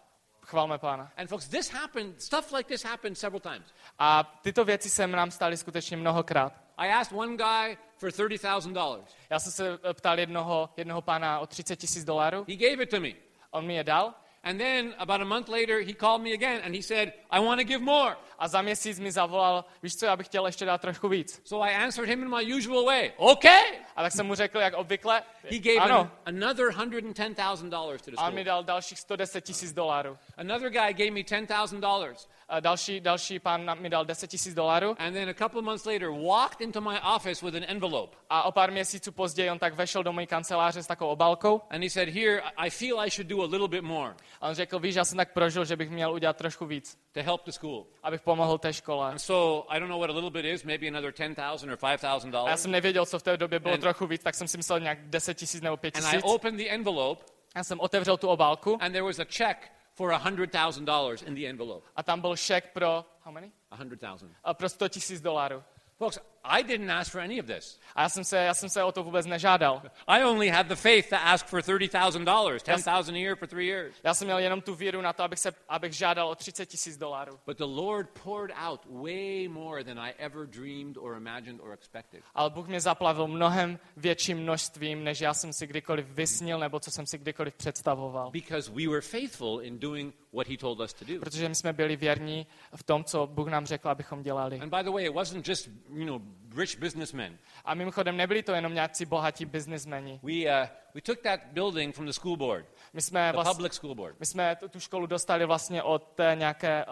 [0.49, 1.11] Chvalme pána.
[1.17, 3.73] And folks, this happened, stuff like this happened several times.
[3.99, 6.53] A tyto věci se nám staly skutečně mnohokrát.
[6.77, 9.03] I asked one guy for $30,000.
[9.29, 12.99] Já jsem se ptal jednoho, jednoho pána o 30 tisíc dolarů, He gave it to
[12.99, 13.09] me.
[13.51, 16.75] on mi je dal And then about a month later, he called me again and
[16.75, 18.15] he said, I want to give more.
[18.39, 21.41] a za měsíc mi zavolal, víš co, já bych chtěl ještě dát trochu víc.
[21.43, 23.13] So I answered him in my usual way.
[23.17, 23.61] Okay.
[23.95, 25.99] A tak jsem mu řekl, jak obvykle, He gave ano.
[25.99, 28.43] an, another $110,000 to the A mi school.
[28.43, 30.17] dal dalších 110 tisíc dolarů.
[30.37, 32.15] Another guy gave me $10,000.
[32.51, 36.09] A další, další pán mi dal 10 tisíc dolarů And then a couple months later,
[36.09, 38.17] walked into my office with an envelope.
[38.29, 41.83] a o pár měsíců později on tak vešel do mojí kanceláře s takovou obálkou And
[41.83, 44.79] he said, Here, I feel I should do a little bit more a on řekl,
[44.79, 47.85] víš, já jsem tak prožil, že bych měl udělat trošku víc, to help the school.
[48.03, 49.11] abych pomohl té škole.
[49.11, 51.89] And so I don't know what a little bit is, maybe another $10,000 or A
[51.91, 52.53] já $5,000.
[52.55, 55.09] jsem nevěděl, co v té době bylo And- trochu víc, tak jsem si myslel nějak
[55.09, 56.21] 10 tisíc nebo 5 And I tisíc.
[56.25, 57.25] opened the envelope,
[57.55, 61.85] Já jsem otevřel tu obálku and there was a check for $100,000 in the envelope.
[61.95, 63.51] a tam byl šek pro, how many?
[63.71, 65.63] 100000 A pro 100 tisíc dolarů.
[65.97, 67.79] Folks, I didn't ask for any of this.
[67.95, 69.81] A já jsem se, já jsem se o to vůbec nežádal.
[70.07, 73.95] I only had the faith to ask for $30,000, 10000 a year for three years.
[74.03, 76.97] Já jsem měl jenom tu víru na to, abych, se, abych žádal o 30 tisíc
[76.97, 77.39] dolarů.
[77.45, 82.23] But the Lord poured out way more than I ever dreamed or imagined or expected.
[82.35, 86.91] Ale Bůh mě zaplavil mnohem větším množstvím, než já jsem si kdykoliv vysnil, nebo co
[86.91, 88.31] jsem si kdykoliv představoval.
[88.31, 91.19] Because we were faithful in doing what He told us to do.
[91.19, 94.59] Protože my jsme byli věrní v tom, co Bůh nám řekl, abychom dělali.
[94.59, 96.21] And by the way, it wasn't just, you know,
[96.57, 97.37] rich businessmen.
[97.65, 100.19] A mimochodem nebyli to jenom nějací bohatí biznismeni.
[100.23, 103.73] We, uh, we took that building from the school board, My jsme, the vlastně, public
[103.73, 104.19] school board.
[104.19, 106.91] my jsme tu, školu dostali vlastně od té nějaké uh,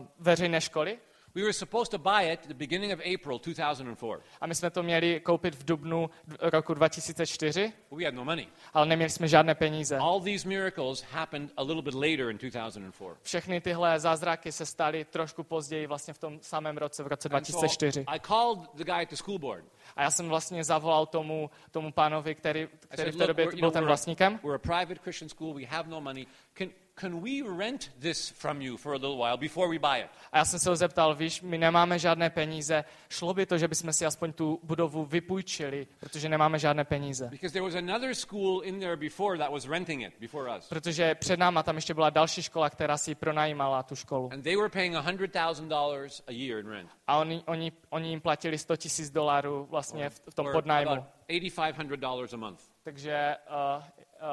[0.00, 0.98] uh, veřejné školy
[1.36, 4.82] We were supposed to buy it the beginning of April 2004, a my jsme to
[4.82, 6.10] měli koupit v dubnu
[6.40, 8.48] roku 2004, but we had no money.
[8.74, 9.96] ale neměli jsme žádné peníze.
[9.98, 13.10] All these miracles happened a little bit later in 2004.
[13.22, 17.44] Všechny tyhle zázraky se staly trošku později, vlastně v tom samém roce, v roce And
[17.44, 18.04] so 2004.
[18.06, 19.64] I called the guy at the school board.
[19.96, 23.84] A já jsem vlastně zavolal tomu, tomu pánovi, který, který v té době byl ten
[23.84, 24.40] vlastníkem.
[24.42, 25.54] we're a private Christian school.
[25.54, 26.26] We have no money.
[26.58, 30.10] Can, can we rent this from you for a little while before we buy it?
[30.32, 33.68] A já jsem se ho zeptal, víš, my nemáme žádné peníze, šlo by to, že
[33.68, 37.28] bychom si aspoň tu budovu vypůjčili, protože nemáme žádné peníze.
[37.30, 40.68] Because there was another school in there before that was renting it before us.
[40.68, 44.32] Protože před náma tam ještě byla další škola, která si pronajímala tu školu.
[44.32, 46.90] And they were paying $100,000 a year in rent.
[47.06, 50.90] A oni, oni, oni jim platili 100 tisíc dolarů vlastně v, tom podnájmu.
[50.90, 52.60] about $8,500 a month.
[52.84, 53.82] Takže uh,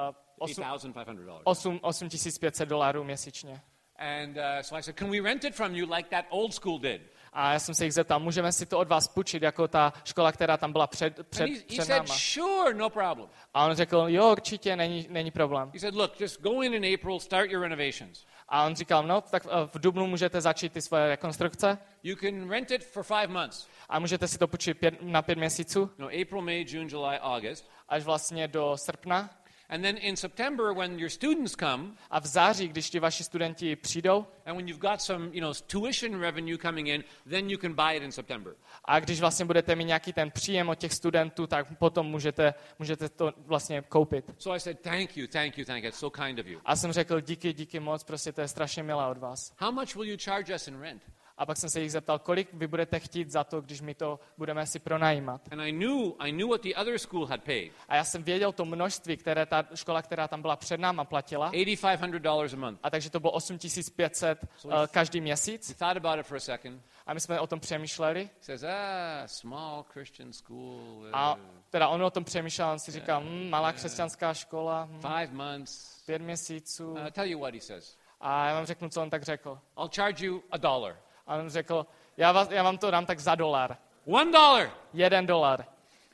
[0.09, 1.41] uh, 8, $8,500.
[1.43, 3.61] 8, 8500 dolarů měsíčně.
[3.97, 6.79] And uh, so I said, can we rent it from you like that old school
[6.79, 7.01] did?
[7.33, 10.31] A já jsem se jich zeptal, můžeme si to od vás půjčit, jako ta škola,
[10.31, 12.15] která tam byla před, před, he, před said, náma.
[12.19, 13.29] sure, no problem.
[13.53, 15.71] A on řekl, jo, určitě, není, není problém.
[15.73, 18.25] He said, look, just go in in April, start your renovations.
[18.49, 22.49] A on říkal, no, tak eh, v Dubnu můžete začít ty svoje rekonstrukce You can
[22.49, 23.67] rent it for five months.
[23.89, 27.69] a můžete si to půjčit pět, na pět měsíců, No, April, May, June, July, August.
[27.89, 29.29] až vlastně do srpna.
[29.71, 33.75] And then in September, when your students come, A v září, když ti vaši studenti
[33.75, 37.73] přijdou, and when you've got some, you know, tuition revenue coming in, then you can
[37.73, 38.55] buy it in September.
[38.85, 43.09] a když vlastně budete mít nějaký ten příjem od těch studentů, tak potom můžete, můžete
[43.09, 44.25] to vlastně koupit.
[44.37, 45.87] So I said, thank you, thank you, thank you.
[45.89, 46.59] It's so kind of you.
[46.65, 49.53] A jsem řekl, díky, díky moc, prostě to je strašně milé od vás.
[49.57, 51.03] How much will you charge us in rent?
[51.41, 54.19] A pak jsem se jich zeptal, kolik vy budete chtít za to, když mi to
[54.37, 55.41] budeme si pronajímat.
[55.51, 57.71] And I knew, I knew what the other school had paid.
[57.89, 61.51] A já jsem věděl to množství, které ta škola, která tam byla před náma, platila.
[61.51, 62.79] $8,500 a month.
[62.83, 65.69] A takže to bylo 8500 uh, každý měsíc.
[65.69, 66.81] We thought about it for a second.
[67.05, 68.29] A my jsme o tom přemýšleli.
[68.41, 71.07] Says, ah, small Christian school.
[71.13, 71.39] A uh,
[71.69, 76.03] teda on o tom přemýšlel, on si říkal, hm, malá křesťanská škola, hm, five months.
[76.05, 76.91] pět měsíců.
[76.91, 77.97] Uh, tell you what he says.
[78.19, 79.59] A já vám řeknu, co on tak řekl.
[79.77, 80.97] I'll charge you a dollar.
[81.27, 81.85] A on řekl,
[82.17, 83.77] já, vás, já vám to dám tak za dolar.
[84.05, 84.71] One dollar.
[84.93, 85.65] Jeden dolar.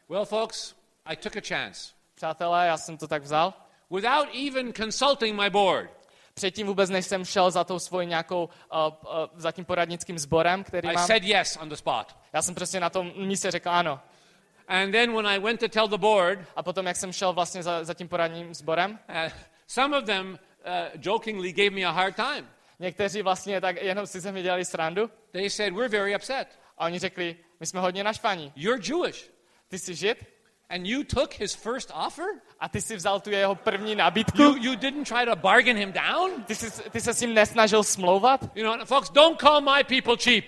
[0.09, 1.93] Well, folks, I took a chance.
[2.15, 3.53] Přátelé, já jsem to tak vzal.
[3.91, 5.97] Without even consulting my board,
[6.37, 8.89] Předtím vůbec, než jsem šel za tou svojí nějakou, uh, uh,
[9.35, 12.15] za tím poradnickým sborem, který I mám, said yes on the spot.
[12.33, 13.99] já jsem prostě na tom místě řekl ano.
[14.67, 17.63] And then when I went to tell the board, A potom, jak jsem šel vlastně
[17.63, 19.31] za, za tím poradním sborem, uh,
[19.67, 22.49] some of them uh, jokingly gave me a hard time.
[22.79, 26.59] Někteří vlastně tak jenom si ze mě dělali srandu They said, We're very upset.
[26.77, 28.53] a oni řekli, my jsme hodně naštvaní.
[28.55, 29.29] You're Jewish.
[29.67, 30.17] Ty jsi žid
[30.69, 32.25] And you took his first offer?
[32.59, 34.41] a ty si vzal tu jeho první nabídku.
[34.41, 36.43] You, you didn't try to bargain him down?
[36.43, 38.41] Ty, jsi, ty se s ním nesnažil smlouvat.
[38.55, 40.45] You know, folks, don't call my people cheap.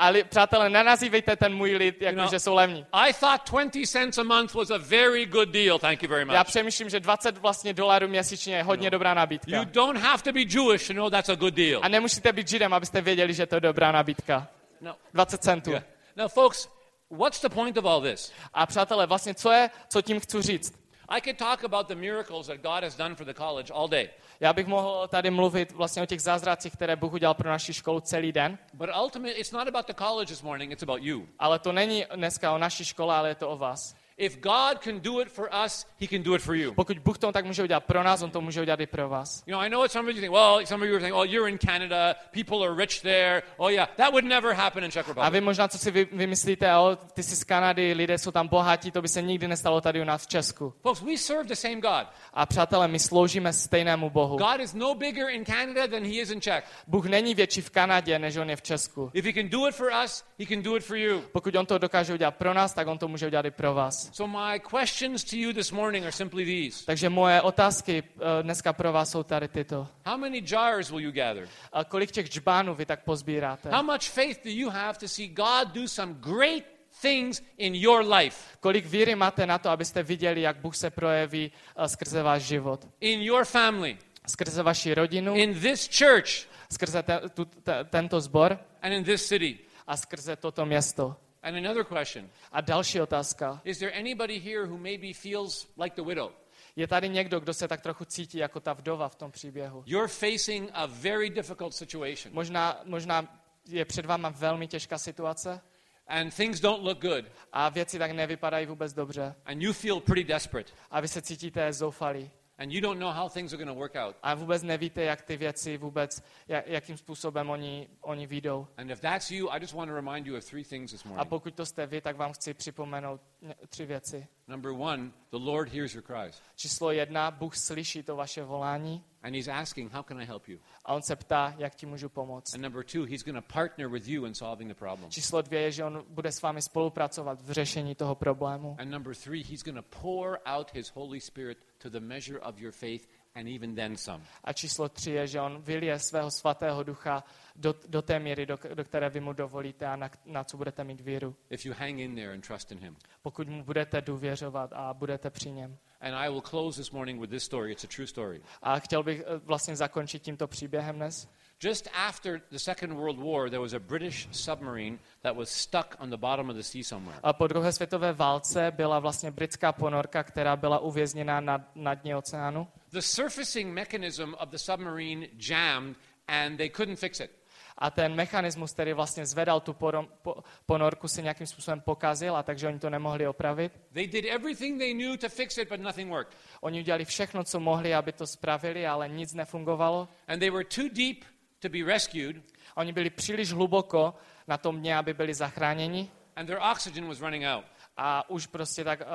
[0.00, 2.26] Ale přátelé, nenazývejte ten můj lid, jako No.
[2.30, 2.86] že jsou levní.
[2.92, 5.78] I thought 20 cents a month was a very good deal.
[5.78, 6.46] Thank you very Já much.
[6.46, 9.64] přemýšlím, že 20 vlastně dolarů měsíčně je hodně dobrá You nabídka.
[9.64, 11.80] don't have to be Jewish to know that's a good deal.
[11.84, 14.48] A nemusíte být židem, abyste věděli, že to je dobrá nabídka.
[14.80, 14.96] No.
[15.14, 15.70] 20 centů.
[15.70, 15.84] Yeah.
[16.16, 16.68] Now, folks,
[17.10, 18.32] what's the point of all this?
[18.54, 20.74] A přátelé, vlastně co je, co tím chci říct?
[21.08, 24.08] I could talk about the miracles that God has done for the college all day.
[24.42, 28.00] Já bych mohl tady mluvit vlastně o těch zázracích, které Bůh udělal pro naši školu
[28.00, 31.28] celý den, But ultimately, it's not about the college this morning, it's about you.
[31.38, 33.94] ale to není dneska o naší škole, ale je to o vás.
[34.20, 36.74] If God can do it for us, He can do it for you.
[36.74, 39.42] Pokud Bůh to tak může udělat pro nás, on to může udělat i pro vás.
[39.46, 40.32] You know, I know what some of you think.
[40.32, 42.14] Well, some of you are saying, "Oh, you're in Canada.
[42.32, 43.42] People are rich there.
[43.56, 46.08] Oh, yeah, that would never happen in Czech A Republic." vy možná, co si vy,
[46.12, 49.80] vymyslíte, o, ty jsi z Kanady, lidé jsou tam bohatí, to by se nikdy nestalo
[49.80, 50.74] tady u nás v Česku.
[50.82, 52.06] Folks, we serve the same God.
[52.34, 54.36] A přátelé, my sloužíme stejnému Bohu.
[54.36, 56.64] God is no bigger in Canada than He is in Czech.
[56.86, 59.10] Bůh není větší v Kanadě, než on je v Česku.
[59.14, 61.20] If He can do it for us, He can do it for you.
[61.32, 64.09] Pokud on to dokáže udělat pro nás, tak on to může udělat i pro vás.
[64.12, 68.72] So my questions to you this morning are simply these: Takže moje otázky eh, dneska
[68.72, 69.88] pro vás jsou tady tyto.
[70.06, 71.48] How many jars will you gather?
[71.72, 73.70] A kolik těch džbánů vy tak pozbíráte?
[73.70, 76.64] How much faith do you have to see God do some great
[77.02, 81.52] things in your life, Kolik víry máte na to, abyste viděli, jak Bůh se projeví
[81.76, 87.20] eh, skrze váš život, in your family, skrze vaši rodinu, in this church, skrze te,
[87.34, 89.58] tu, te, tento zbor and in this city?
[89.90, 91.16] a skrze toto město.
[91.42, 93.60] And another question A další otázka.
[93.64, 96.32] Is there anybody here who maybe feels like the widow?
[96.76, 99.82] Je tady někdo, kdo se tak trochu cítí jako ta vdova v tom příběhu.
[99.86, 105.60] You're facing a very difficult situation, Možná, možná je před váma velmi těžká situace
[106.06, 109.34] and things don't look good, a věci tak nevypadají vůbec dobře.
[109.46, 112.30] and you feel pretty desperate, A vy se cítíte zoufalí.
[112.60, 114.16] And you don't know how things are going to work out.
[114.22, 118.66] A vůbec nevíte, jak ty věci vůbec, jak, jakým způsobem oni, oni výjdou.
[118.76, 121.08] And if that's you, I just want to remind you of three things this A
[121.08, 121.28] morning.
[121.28, 123.20] pokud to jste vy, tak vám chci připomenout
[123.68, 124.26] tři věci.
[124.50, 129.34] Number one, the Lord hears your cries, Číslo jedna, Bůh slyší to vaše volání and
[129.34, 130.58] He's asking, How can I help you?
[130.84, 132.54] a on se ptá, jak ti můžu pomoct.
[132.54, 135.10] And number two, He's going to partner with you in solving the problem.
[135.10, 138.76] Číslo dvě je, že on bude s vámi spolupracovat v řešení toho problému.
[138.78, 142.58] And number three, He's going to pour out His Holy Spirit to the measure of
[142.58, 144.24] your faith, and even then some.
[144.44, 147.24] A číslo tři je, že on vylije svého svatého ducha
[147.60, 150.84] do, do té míry, do, do které vy mu dovolíte a na, na co budete
[150.84, 151.36] mít víru.
[151.50, 152.96] If you hang in there and trust in Him.
[153.22, 155.78] Pokud mu budete důvěřovat a budete při něm.
[156.00, 157.72] And I will close this morning with this story.
[157.72, 158.40] It's a true story.
[158.62, 161.28] A chtěl bych eh, vlastně zakončit tímto příběhem dnes.
[161.62, 166.10] Just after the Second World War, there was a British submarine that was stuck on
[166.10, 167.20] the bottom of the sea somewhere.
[167.22, 172.16] A po druhé světové válce byla vlastně britská ponorka, která byla uvězněna na, na dně
[172.16, 172.68] oceánu.
[172.92, 175.96] The surfacing mechanism of the submarine jammed,
[176.28, 177.39] and they couldn't fix it.
[177.80, 180.34] A ten mechanismus, který vlastně zvedal tu porom, po,
[180.66, 183.72] ponorku, se nějakým způsobem pokazil, a takže oni to nemohli opravit.
[183.92, 186.36] They did everything they knew to fix it, but nothing worked.
[186.60, 190.08] Oni udělali všechno, co mohli, aby to spravili, ale nic nefungovalo.
[190.28, 191.24] And they were too deep
[191.58, 192.36] to be rescued,
[192.74, 194.14] Oni byli příliš hluboko
[194.48, 196.10] na tom dně, aby byli zachráněni.
[196.36, 197.64] and their oxygen was running out.
[198.02, 199.06] A už prostě tak uh,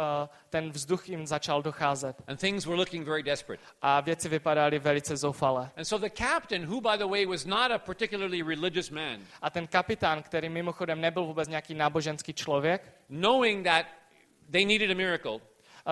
[0.50, 2.22] ten vzduch jim začal docházet.
[2.28, 3.64] And things were looking very desperate.
[3.82, 5.72] A věci vypadaly velice zoufale.
[5.78, 9.50] And so the captain, who, by the way, was not a particularly religious man, A
[9.50, 13.86] ten kapitán, který mimochodem nebyl vůbec nějaký náboženský člověk, knowing that
[14.52, 15.40] they needed a miracle, uh,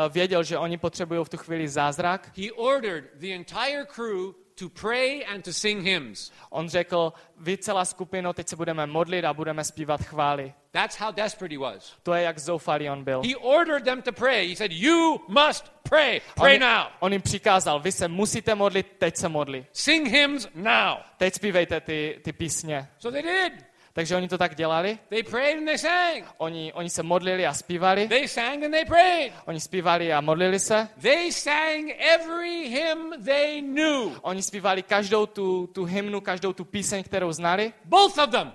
[0.09, 2.31] věděl, že oni potřebují v tu chvíli zázrak.
[2.37, 6.31] he ordered the entire crew to pray and to sing hymns.
[6.49, 10.53] On řekl, vy celá skupina, teď se budeme modlit a budeme zpívat chvály.
[10.71, 11.93] That's how desperate he was.
[12.03, 13.21] To je, jak zoufalý on byl.
[13.21, 14.49] He ordered them to pray.
[14.49, 16.21] He said, You must pray.
[16.35, 16.85] Pray on, now.
[16.99, 19.65] on jim přikázal, vy se musíte modlit, teď se modli.
[19.73, 20.97] Sing hymns now.
[21.17, 22.89] Teď zpívejte ty, ty písně.
[22.99, 23.72] So they did.
[23.93, 24.99] Takže oni to tak dělali.
[25.09, 26.25] They prayed and they sang.
[26.37, 28.07] Oni, oni se modlili a zpívali.
[28.07, 29.33] They sang and they prayed.
[29.45, 30.89] Oni zpívali a modlili se.
[31.01, 34.19] They sang every hymn they knew.
[34.21, 37.73] Oni zpívali každou tu, tu hymnu, každou tu píseň, kterou znali.
[37.85, 38.53] Both of them.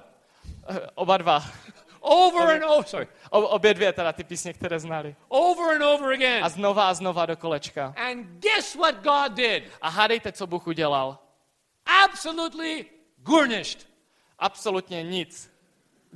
[0.69, 1.45] Eh, Oba dva.
[2.01, 2.89] Over and over.
[2.89, 3.07] Sorry.
[3.31, 5.17] O, obě dvě teda ty písně, které znali.
[5.29, 6.45] Over and over again.
[6.45, 7.95] A znova a znova do kolečka.
[7.97, 9.65] And guess what God did?
[9.83, 11.19] A hádejte, co Bůh udělal.
[12.05, 12.85] Absolutely
[13.17, 13.89] gurnished.
[14.39, 15.51] Absolutně nic.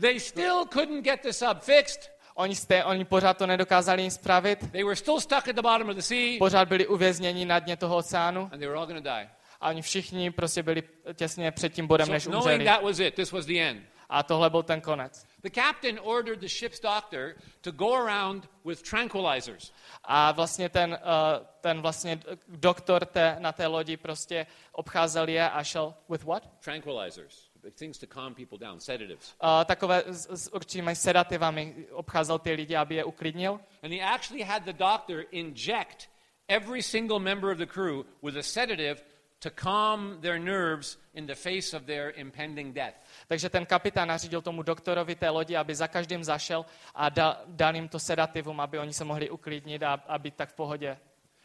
[0.00, 2.12] They still couldn't get the sub fixed.
[2.34, 4.72] Oni, jste, oni pořád to nedokázali jim spravit.
[4.72, 6.38] They were still stuck at the bottom of the sea.
[6.38, 8.40] Pořád byli uvězněni na dně toho oceánu.
[8.52, 9.30] And they were all to die.
[9.60, 10.82] A oni všichni prostě byli
[11.14, 12.64] těsně před tím bodem, než So knowing umřeli.
[12.76, 13.82] that was it, this was the end.
[14.08, 15.26] A tohle byl ten konec.
[15.42, 19.72] The captain ordered the ship's doctor to go around with tranquilizers.
[20.04, 25.64] A vlastně ten, uh, ten vlastně doktor té, na té lodi prostě obcházel je a
[25.64, 26.42] šel with what?
[26.64, 29.34] Tranquilizers, things to calm people down, sedatives.
[29.42, 33.60] Uh, takové s, s určitými sedativami obcházel ty lidi, aby je uklidnil.
[33.82, 36.08] And he actually had the doctor inject
[36.48, 39.04] every single member of the crew with a sedative
[39.42, 42.94] to calm their nerves in the face of their impending death.
[43.28, 47.74] Takže ten kapitán nařídil tomu doktorovi té lodi, aby za každým zašel a dal, dal
[47.74, 50.98] jim to sedativum, aby oni se mohli uklidnit a, a být tak v pohodě.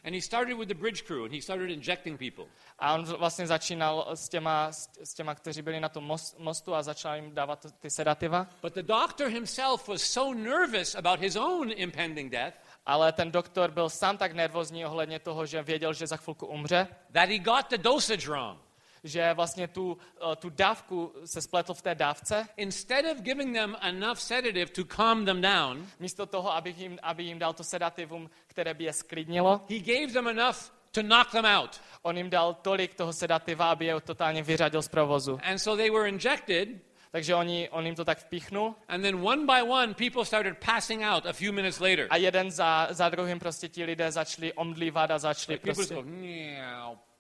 [0.04, 2.46] And he started with the bridge crew and he started injecting people.
[2.80, 4.72] A on vlastně začínal s těma,
[5.04, 8.48] s těma kteří byli na tom most- mostu a začal jim dávat ty sedativa.
[8.62, 12.54] But the doctor himself was so nervous about his own impending death
[12.86, 16.88] Ale ten doktor byl sám tak nervózní ohledně toho, že věděl, že za chvilku umře,
[17.12, 18.67] that he got the dosage wrong.
[19.08, 19.98] Že vlastně tu,
[20.32, 22.48] eh, tu dávku se spletl v té dávce.
[22.58, 27.24] Instead of giving them enough sedative to calm them down, Místo toho, aby jim, aby
[27.24, 30.58] jim dal to sedativum, které by je sklidnilo, he gave them enough
[30.92, 31.82] to knock them out.
[32.02, 35.40] on jim dal tolik toho sedativa, aby je totálně vyřadil z provozu.
[35.44, 36.70] And so they were injected,
[37.12, 41.04] Takže oni, on jim to tak vpíchnul and then one by one, people started passing
[41.04, 42.08] out a few minutes later.
[42.10, 46.02] a jeden za, za druhým prostě ti lidé začali omdlívat a začali Like prostě go,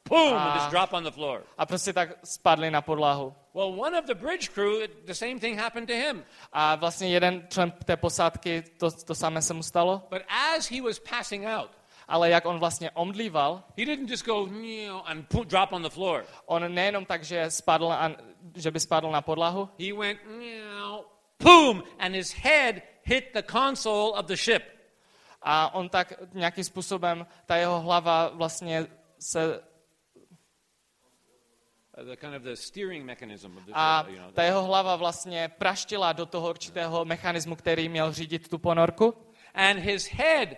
[0.10, 0.46] boom, Ah.
[0.52, 1.44] and just drop on the floor.
[1.58, 3.34] a prostě tak spadli na podlahu.
[3.54, 6.26] Well, one of the bridge crew, the same thing happened to him.
[6.54, 10.22] A vlastně jeden člen té posádky, to, to samé se mu stalo, But
[10.56, 11.70] as he was passing out,
[12.08, 14.48] ale jak on vlastně omdlíval, he didn't just go
[15.06, 16.26] and drop on the floor.
[16.46, 18.12] on nejenom tak, že, spadl a,
[18.56, 20.20] že by spadl na podlahu, He went,
[21.44, 24.64] boom, and his head hit the console of the ship.
[25.42, 28.88] a on tak nějakým způsobem, ta jeho hlava vlastně
[29.20, 31.87] se, Uh, the kind of the steering mechanism of the
[33.74, 39.14] a ta jeho hlava vlastně praštila do toho určitého mechanismu, který měl řídit tu ponorku.
[39.54, 40.50] And his head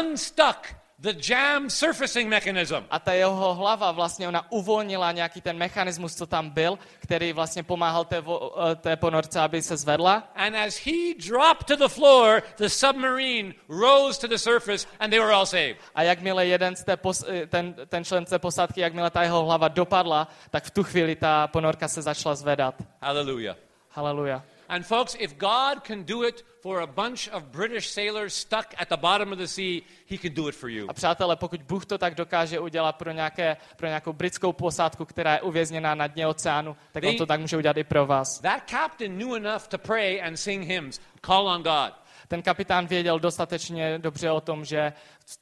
[0.00, 2.86] unstuck the jam surfacing mechanism.
[2.90, 7.62] A ta jeho hlava vlastně ona uvolnila nějaký ten mechanismus, co tam byl, který vlastně
[7.62, 10.30] pomáhal té, vo, eh, té ponorce, aby se zvedla.
[10.34, 15.20] And as he dropped to the floor, the submarine rose to the surface and they
[15.20, 15.76] were all saved.
[15.94, 19.44] A jakmile jeden z té pos, eh, ten, ten člen té posádky, jakmile ta jeho
[19.44, 22.74] hlava dopadla, tak v tu chvíli ta ponorka se začala zvedat.
[23.02, 23.56] Hallelujah.
[23.90, 24.42] Haleluja.
[24.72, 28.88] And folks, if God can do it for a bunch of British sailors stuck at
[28.88, 30.86] the bottom of the sea, he can do it for you.
[30.88, 35.32] A přátelé, pokud Bůh to tak dokáže udělat pro, nějaké, pro nějakou britskou posádku, která
[35.34, 38.40] je uvězněná na dně oceánu, tak on They- to tak může udělat i pro vás.
[38.40, 41.92] That captain knew enough to pray and sing hymns, call on God.
[42.28, 44.92] Ten kapitán věděl dostatečně dobře o tom, že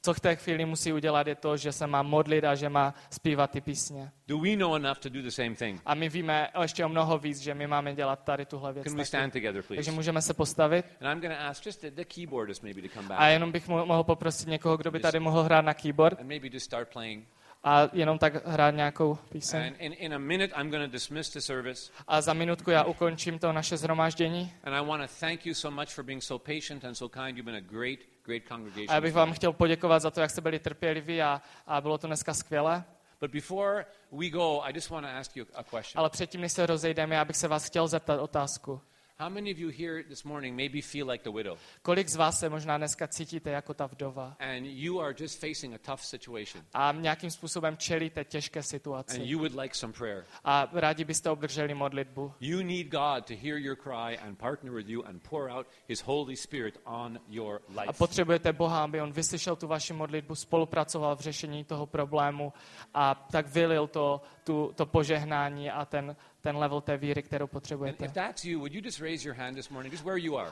[0.03, 2.95] co v té chvíli musí udělat je to, že se má modlit a že má
[3.11, 4.11] zpívat ty písně.
[4.29, 5.81] Do we know enough to do the same thing?
[5.87, 8.85] A my víme ještě o mnoho víc, že my máme dělat tady tuhle věc.
[8.87, 9.75] Can we stand together, please?
[9.75, 10.87] Takže můžeme se postavit.
[11.01, 13.53] And I'm going to ask just the, the keyboardist maybe to come A back jenom
[13.53, 16.67] bych mo- mohl poprosit někoho, kdo by tady mohl hrát na keyboard and maybe just
[16.67, 17.25] start playing.
[17.65, 19.75] A jenom tak hrát nějakou píseň.
[19.79, 21.93] In, in a minute, I'm going to dismiss the service.
[22.09, 24.53] A za minutku já ukončím to naše zhromáždění.
[24.65, 27.39] And I want to thank you so much for being so patient and so kind.
[27.39, 28.91] You've been a great, great congregation.
[28.91, 31.99] A já bych vám chtěl poděkovat za to, jak jste byli trpěliví a, a bylo
[31.99, 32.85] to dneska skvělé.
[33.21, 36.01] But before we go, I just want to ask you a question.
[36.01, 38.81] Ale předtím, než se rozejdeme, já bych se vás chtěl zeptat otázku.
[39.21, 42.39] How many of you here this morning maybe feel like the widow Kolik z vás
[42.39, 46.65] se možná dneska cítíte jako ta vdova and you are just facing a tough situation
[46.75, 50.25] a nějakým způsobem čelíte těžké and situaci you would like some prayer?
[50.45, 52.35] a rádi byste obdrželi modlitbu?
[52.41, 56.01] You need God to hear your cry and partner with you and pour out His
[56.03, 57.93] Holy Spirit on your A life.
[57.99, 62.53] potřebujete Boha, aby on vyslyšel tu vaši modlitbu, spolupracoval v řešení toho problému
[62.95, 64.21] a tak vylil to,
[64.51, 68.09] tu, to požehnání a ten, ten level té víry, kterou potřebujete.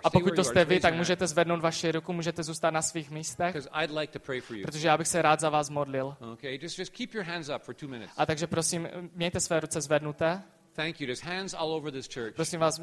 [0.04, 3.56] A pokud to jste vy, tak můžete zvednout vaši ruku, můžete zůstat na svých místech,
[4.62, 6.16] protože já bych se rád za vás modlil.
[8.16, 10.42] A takže prosím, mějte své ruce zvednuté.
[10.78, 11.06] Thank you.
[11.06, 12.34] There's hands all over this church.
[12.34, 12.80] Prosím vás,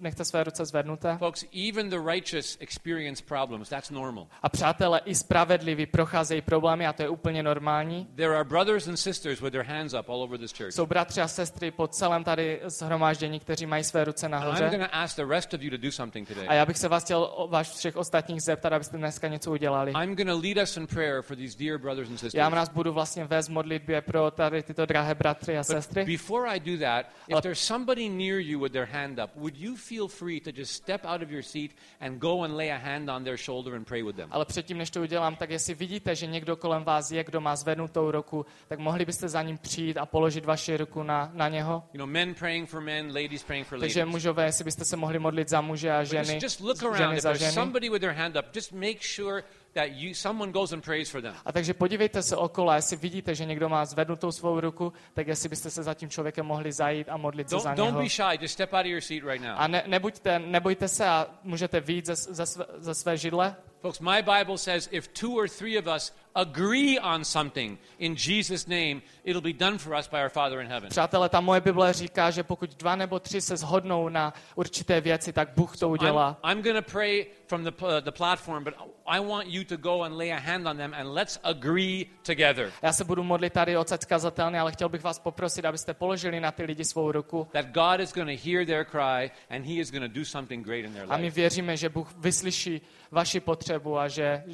[0.00, 1.16] nechte své ruce zvednuté.
[1.18, 3.68] Folks, even the righteous experience problems.
[3.68, 4.26] That's normal.
[4.42, 8.08] A přátelé, i spravedliví procházejí problémy a to je úplně normální.
[8.16, 10.72] There are brothers and sisters with their hands up all over this church.
[10.74, 14.68] Jsou bratři a sestry po celém tady shromáždění, kteří mají své ruce And I'm nahoře.
[14.68, 16.56] going to ask the rest of you to do something A today.
[16.56, 19.92] já bych se vás chtěl vás všech ostatních zeptat, abyste dneska něco udělali.
[19.92, 22.50] I'm going to lead us in prayer for these dear brothers and Já sisters.
[22.54, 26.04] nás budu vlastně vést modlitbě pro tady tyto drahé bratry a But sestry.
[26.04, 29.76] before I do that, if there's somebody near you with their hand up, would you
[29.76, 33.10] feel free to just step out of your seat and go and lay a hand
[33.10, 34.28] on their shoulder and pray with them?
[34.32, 37.56] Ale předtím, než to udělám, tak jestli vidíte, že někdo kolem vás je, kdo má
[37.56, 41.82] zvednutou ruku, tak mohli byste za ním přijít a položit vaši ruku na, na něho.
[41.92, 44.12] You know, men praying for men, ladies praying for Takže ladies.
[44.12, 46.96] mužové, jestli byste se mohli modlit za muže a ženy, just, just look around.
[46.96, 47.52] ženy za ženy.
[47.52, 49.42] somebody with their hand up, just make sure
[49.74, 51.34] that you, someone goes and prays for them.
[51.44, 55.48] A takže podívejte se okolo, jestli vidíte, že někdo má zvednutou svou ruku, tak jestli
[55.48, 58.02] byste se za tím člověkem mohli zajít a modlit se za Don't, don't něho.
[58.02, 58.38] be shy.
[58.42, 59.52] Just step out of your seat right now.
[59.56, 63.56] A ne, nebuďte, nebojte se a můžete vyjít ze, ze, své, ze své židle.
[63.82, 68.66] Folks, my Bible says if two or three of us agree on something in Jesus'
[68.66, 70.90] name, it'll be done for us by our Father in heaven.
[70.90, 75.32] Přátelé, ta moje Bible říká, že pokud dva nebo tři se shodnou na určité věci,
[75.32, 76.38] tak Bůh to udělá.
[76.44, 78.74] I'm, I'm going to pray from the, uh, the platform, but
[79.06, 82.72] I want you to go and lay a hand on them and let's agree together
[82.82, 86.52] Já se budu modlit tady odsaď kazatelny, ale chtěl bych vás poprosit, abyste položili na
[86.52, 87.48] ty lidi svou ruku.
[87.52, 90.66] that God is going to hear their cry and He is going to do something
[90.66, 91.34] great in their A my life.
[91.34, 94.44] věříme, že Bůh vyslyší vaši potřebu a že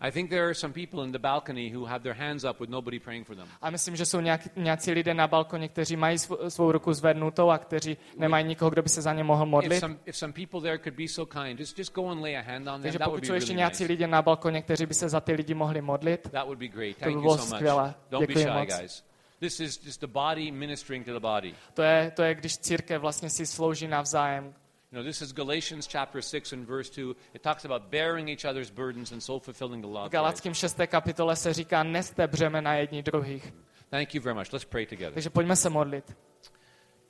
[0.00, 2.70] I think there are some people in the balcony who have their hands up with
[2.70, 3.48] nobody praying for them.
[3.62, 7.50] a myslím, že jsou nějak, nějací lidé na balkoně, kteří mají svou, svou ruku zvednutou
[7.50, 9.80] a kteří nemají nikoho, kdo by se za ně mohl If modlit.
[9.80, 12.40] some, if some people there could be so kind, just, just go and lay a
[12.42, 12.82] hand on them.
[12.82, 13.92] Takže pokud jsou ještě really nějací nice.
[13.92, 16.96] lidé na balkoně, kteří by se za ty lidi mohli modlit, That would be great.
[16.96, 17.56] To by Thank you bylo so much.
[17.58, 17.94] skvělé.
[18.10, 18.80] Don't be Děkuji shy, moc.
[18.80, 19.04] guys.
[19.40, 21.54] This is just the body ministering to the body.
[21.74, 24.54] to je, to je když církev vlastně si slouží navzájem.
[24.96, 27.14] You know, this is Galatians chapter 6 and verse 2.
[27.34, 30.16] It talks about bearing each other's burdens and so fulfilling the law V.
[30.16, 30.76] Galackém 6.
[30.86, 33.52] kapitole se říká, neste břemena jedni druhých.
[33.90, 34.52] Thank you very much.
[34.52, 35.12] Let's pray together.
[35.12, 36.16] Takže pojďme se modlit.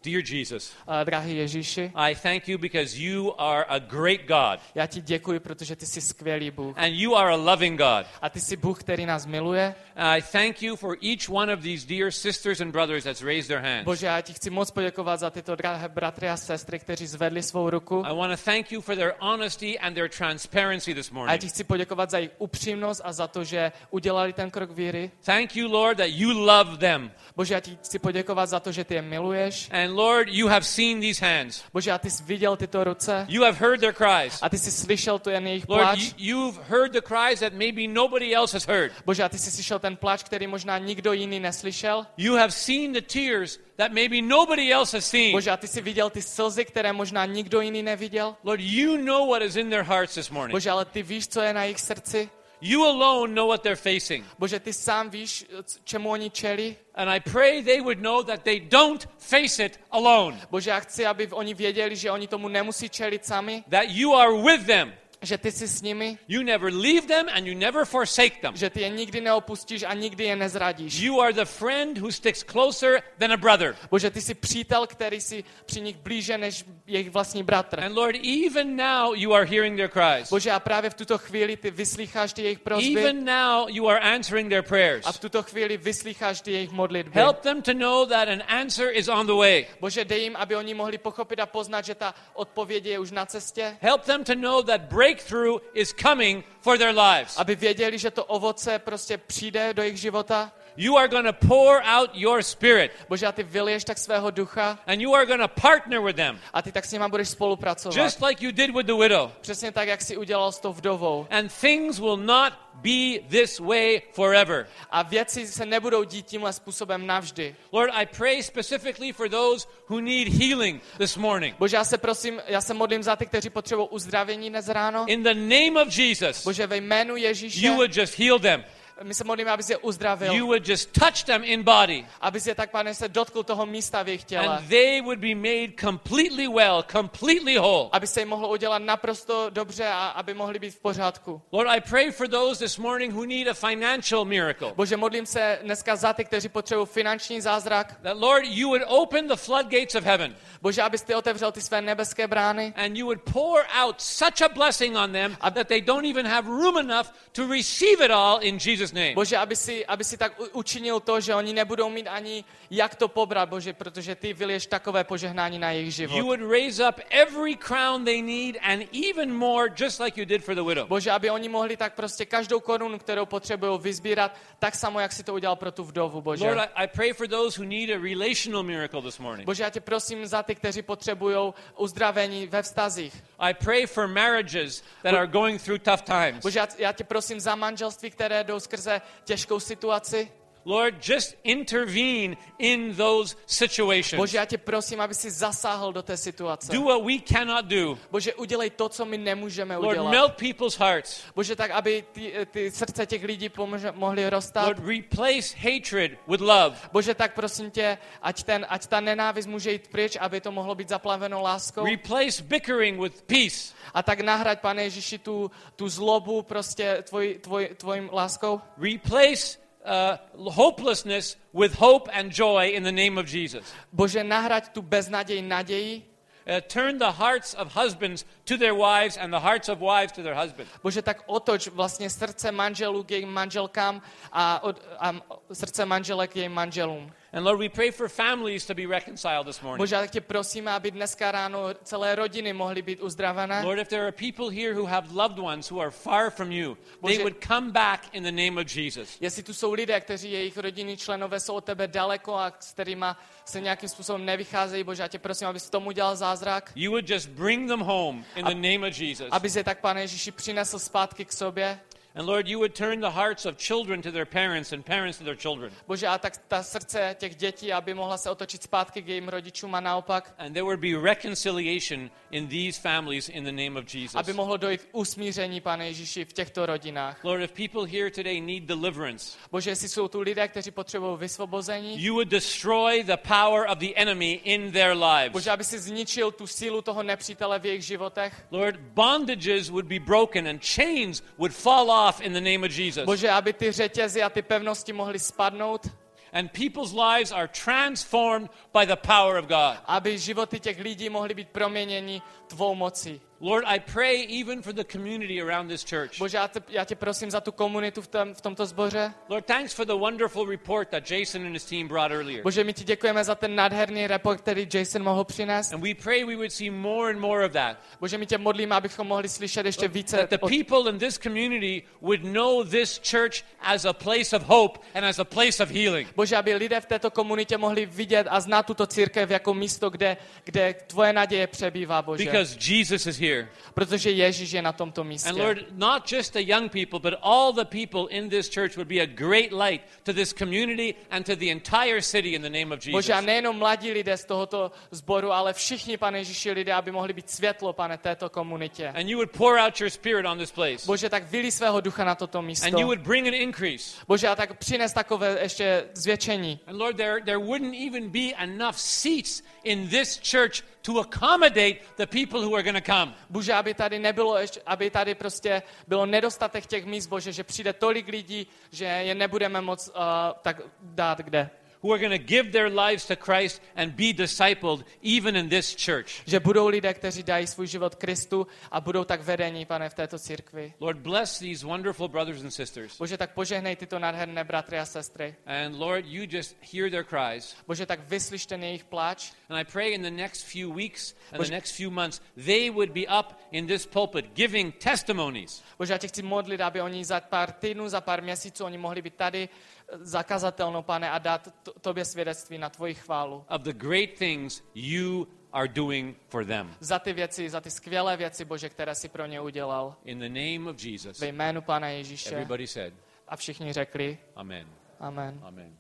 [0.05, 4.86] Dear Jesus, Uh, drahý Ježíši, I thank you because you are a great God já
[4.86, 6.78] ti děkuji, protože ty jsi skvělý Bůh.
[6.78, 8.07] and you are a loving God.
[8.22, 9.74] A ty jsi Bůh, který nás miluje.
[9.97, 13.61] I thank you for each one of these dear sisters and brothers that's raised their
[13.61, 13.84] hands.
[13.84, 17.70] Bože, já ti chci moc poděkovat za tyto drahé bratry a sestry, kteří zvedli svou
[17.70, 18.03] ruku.
[18.07, 21.40] I want to thank you for their honesty and their transparency this A já morning.
[21.40, 25.11] ti chci poděkovat za jejich upřímnost a za to, že udělali ten krok víry.
[25.24, 27.11] Thank you, Lord, that you love them.
[27.36, 29.68] Bože, já ti chci poděkovat za to, že ty je miluješ.
[29.72, 31.64] And Lord, you have seen these hands.
[31.72, 34.39] Bože, a ty jsi viděl tyto ruce You have heard their cries.
[34.43, 35.99] a ty jsi slyšel tu jejich Lord, pláč.
[35.99, 38.93] you, you've heard the cries that maybe nobody else has heard.
[39.05, 42.07] Bože, a ty jsi slyšel ten pláč, který možná nikdo jiný neslyšel.
[42.16, 45.32] You have seen the tears that maybe nobody else has seen.
[45.32, 48.37] Bože, a ty jsi viděl ty slzy, které možná nikdo jiný neviděl.
[48.45, 50.53] Lord, you know what is in their hearts this morning.
[50.53, 52.30] Bože, ale ty víš, co je na jejich srdci.
[52.67, 54.25] You alone know what they're facing.
[54.39, 55.45] Bože, ty sám víš,
[55.85, 56.77] čemu oni čelí.
[56.95, 61.07] And I pray they would know that they don't face it alone, Bože, já chci,
[61.07, 64.93] aby oni věděli, že oni tomu nemusí čelit sami, that you are with them.
[65.23, 68.57] Že ty jsi s nimi, You never leave them and you never forsake them.
[68.57, 71.01] že ty je nikdy neopustíš a nikdy je nezradíš.
[71.01, 73.77] You are the friend who sticks closer than a brother.
[73.91, 77.81] Bože, ty jsi přítel, který si při nich blíže než jejich vlastní bratr.
[77.81, 80.31] And Lord, even now you are hearing their cries.
[80.31, 84.01] Bože, a právě v tuto chvíli ty vyslýcháš ty jejich prosby Even now you are
[84.01, 85.07] answering their prayers.
[85.07, 87.21] a v tuto chvíli vyslýcháš ty jejich modlitby.
[87.21, 89.67] Help them to know that an answer is on the way.
[89.81, 93.27] Bože, dej jim, aby oni mohli pochopit a poznat, že ta odpověď je už na
[93.27, 93.77] cestě.
[93.81, 97.39] Help them to know that breakthrough is coming for their lives.
[97.39, 100.53] Aby věděli, že to ovoce prostě přijde do jejich života.
[100.77, 104.79] You are going to pour out your spirit Bože, a ty vyliješ tak svého ducha
[104.87, 107.97] and you are going to partner with them, a ty tak s nima budeš spolupracovat.
[107.97, 109.33] just like you did with the widow.
[109.41, 111.27] Přesně tak, jak jsi udělal s tou vdovou.
[111.31, 112.53] And things will not
[112.83, 114.66] be this way forever.
[114.91, 117.57] A věci se nebudou dít tímhle způsobem navždy.
[117.72, 121.57] Lord, I pray specifically for those who need healing this morning.
[121.59, 125.05] Bože, já se prosím, já se modlím za ty, kteří potřebují uzdravění dnes ráno.
[125.09, 128.64] In the name of Jesus, Bože, ve jménu Ježíše, you would just heal them.
[129.03, 130.32] My se modlíme, aby je uzdravil.
[130.32, 132.07] You would just touch them in body.
[132.20, 134.47] aby je tak, pane, se dotkl toho místa v jejich těle.
[134.47, 137.88] And they would be made completely well, completely whole.
[137.92, 141.42] Aby se jim mohlo udělat naprosto dobře a aby mohli být v pořádku.
[141.53, 144.72] Lord, I pray for those this morning who need a financial miracle.
[144.76, 148.01] Bože, modlím se dneska za ty, kteří potřebují finanční zázrak.
[148.03, 151.82] That, Lord, you would open the floodgates of heaven Bože, abys ty otevřel ty své
[151.82, 152.72] nebeské brány.
[152.76, 156.49] and you would pour out such a blessing on them that they don't even have
[156.49, 159.14] room enough to receive it all in Jesus' name.
[159.14, 163.09] Bože, aby si, aby si tak učinil to, že oni nebudou mít ani jak to
[163.09, 166.22] pobrat, Bože, protože ty vyliješ takové požehnání na jejich You život.
[166.22, 170.55] would raise up every crown they need and even more, just like you did for
[170.55, 170.87] the widow.
[170.87, 175.24] Bože, aby oni mohli tak prostě každou korunu, kterou potřebují vyzbírat, tak samo, jak si
[175.24, 176.45] to udělal pro tu vdovu, Bože.
[176.45, 179.47] Lord, I, pray for those who need a relational miracle this morning.
[179.47, 183.22] Bože, já tě prosím za ty, kteří potřebují uzdravení ve vztazích.
[183.39, 186.43] I pray for marriages that are going through tough times.
[186.43, 190.33] Bože, já, tě prosím za manželství, které jdou skrze těžkou situaci.
[190.67, 194.19] Lord, just intervene in those situations.
[194.19, 196.73] Bože, já tě prosím, aby si zasáhl do té situace.
[196.73, 197.99] Do what we cannot do.
[198.11, 200.11] Bože, udělej to, co my nemůžeme Lord, udělat.
[200.11, 201.21] melt people's hearts.
[201.35, 204.67] Bože, tak aby ty, eh, ty srdce těch lidí pomože, mohly rostat.
[204.67, 206.77] Lord, replace hatred with love.
[206.93, 210.75] Bože, tak prosím tě, ať, ten, ať ta nenávist může jít pryč, aby to mohlo
[210.75, 211.85] být zaplaveno láskou.
[211.85, 213.75] Replace bickering with peace.
[213.95, 218.61] A tak nahrať, pane Ježíši, tu, tu zlobu prostě tvoj, tvoj, tvojím láskou.
[218.79, 223.72] Replace uh, hopelessness with hope and joy in the name of Jesus.
[223.93, 226.03] Bože, nahrať tu beznaděj naději.
[226.47, 230.22] Uh, turn the hearts of husbands to their wives and the hearts of wives to
[230.22, 230.70] their husbands.
[230.82, 235.14] Bože, tak otoč vlastně srdce manželů k jejím manželkám a, od, a
[235.53, 237.12] srdce manželek k jejím manželům.
[237.37, 239.78] And Lord, we pray for families to be reconciled this morning.
[239.78, 243.62] Bože, já tak tě prosíme, aby dneska ráno celé rodiny mohly být uzdravené.
[243.64, 246.74] Lord, if there are people here who have loved ones who are far from you,
[246.74, 249.16] they Bože- would come back in the name of Jesus.
[249.20, 253.07] Jestli tu jsou lidé, kteří jejich rodinní členové jsou od tebe daleko a s kterými
[253.45, 256.72] se nějakým způsobem nevycházejí, Bože, já tě prosím, abys tomu udělal zázrak.
[256.74, 259.28] You would just bring them home in the name of Jesus.
[259.30, 261.80] Aby se tak, pane Ježíši, přinesl zpátky k sobě.
[262.19, 265.25] And Lord, you would turn the hearts of children to their parents and parents to
[265.25, 265.71] their children.
[265.87, 269.75] Bože, a tak ta srdce těch dětí, aby mohla se otočit zpátky k jejím rodičům
[269.75, 274.14] a naopak, And there would be reconciliation in these families in the name of Jesus.
[274.14, 277.25] aby mohlo dojít k usmíření, pane Ježíši, v těchto rodinách.
[277.25, 282.03] Lord, if people here today need deliverance, Bože, jestli jsou tu lidé, kteří potřebují vysvobození,
[282.05, 285.33] you would destroy the power of the enemy in their lives.
[285.33, 288.47] Bože, aby si zničil tu sílu toho nepřítele v jejich životech.
[288.51, 293.05] Lord, bondages would be broken and chains would fall off in the name of Jesus.
[293.05, 295.87] Bože, aby ty řetězy a ty pevnosti mohly spadnout.
[296.33, 299.79] and people's lives are transformed by the power of God.
[299.87, 303.21] aby životy těch lidí mohly být proměněni tvou mocí.
[303.41, 306.18] Lord, I pray even for the community around this church.
[306.18, 309.12] Bože, já, te, já tě prosím za tu komunitu v, tom, v tomto sboře.
[309.28, 312.43] Lord, thanks for the wonderful report that Jason and his team brought earlier.
[312.43, 315.72] Bože, my ti děkujeme za ten nádherný report, který Jason mohl přinést.
[315.72, 317.76] And we pray we would see more and more of that.
[318.01, 320.16] Bože, my tě modlíme, abychom mohli slyšet ještě více.
[320.16, 324.80] That the people in this community would know this church as a place of hope
[324.95, 326.09] and as a place of healing.
[326.16, 330.16] Bože, aby lidé v této komunitě mohli vidět a znát tuto církev jako místo, kde,
[330.45, 332.24] kde tvoje naděje přebývá, Bože.
[332.24, 333.26] Because Jesus is here.
[333.74, 335.29] Protože Ježíš je na tomto místě.
[335.29, 338.89] And Lord, not just the young people, but all the people in this church would
[338.89, 342.74] be a great light to this community and to the entire city in the name
[342.74, 342.93] of Jesus.
[342.93, 347.12] Bože, a nejenom mladí lidé z tohoto sboru, ale všichni, pane Ježíši, lidé, aby mohli
[347.12, 348.89] být světlo, pane, této komunitě.
[348.89, 350.87] And you would pour out your spirit on this place.
[350.87, 352.87] Bože, tak vyli svého ducha na toto And you místo.
[352.87, 353.97] would bring an increase.
[354.09, 356.61] Bože, a tak přines takové ještě zvětšení.
[356.66, 362.07] And Lord, there, there wouldn't even be enough seats in this church to accommodate the
[362.07, 363.14] people who are going to come.
[363.30, 367.72] Bože, aby tady nebylo, ještě, aby tady prostě bylo nedostatek těch míst, Bože, že přijde
[367.72, 369.95] tolik lidí, že je nebudeme moc uh,
[370.43, 371.51] tak dát kde.
[371.87, 375.76] Who are going to give their lives to Christ and be discipled even in this
[375.76, 376.22] church.
[376.26, 380.18] Že budou lidé, kteří dají svůj život Kristu a budou tak vedení, pane, v této
[380.18, 380.74] církvi.
[380.80, 382.99] Lord, bless these wonderful brothers and sisters.
[382.99, 385.34] Bože, tak požehnej tyto nádherné bratry a sestry.
[385.47, 387.57] And Lord, you just hear their cries.
[387.66, 389.30] Bože, tak vyslyš ten jejich pláč.
[389.49, 392.70] And I pray in the next few weeks and Bože- the next few months, they
[392.70, 397.05] would be up in this pulpit giving testimonies Bože, já tě chci modlit, aby oni
[397.05, 399.49] za pár týdnů, za pár měsíců, oni mohli být tady
[399.93, 403.45] zakazatelnou, pane, a dát to, tobě svědectví na tvoji chválu.
[403.49, 406.74] of the great things you are doing for them.
[406.80, 409.97] Za ty věci, za ty skvělé věci, Bože, které si pro ně udělal.
[410.05, 411.20] In the name of Jesus.
[411.20, 412.30] Ve jménu Pána Ježíše.
[412.30, 412.95] Everybody said,
[413.28, 414.68] A všichni řekli Amen.
[415.01, 415.41] Amen.
[415.43, 415.76] Amen.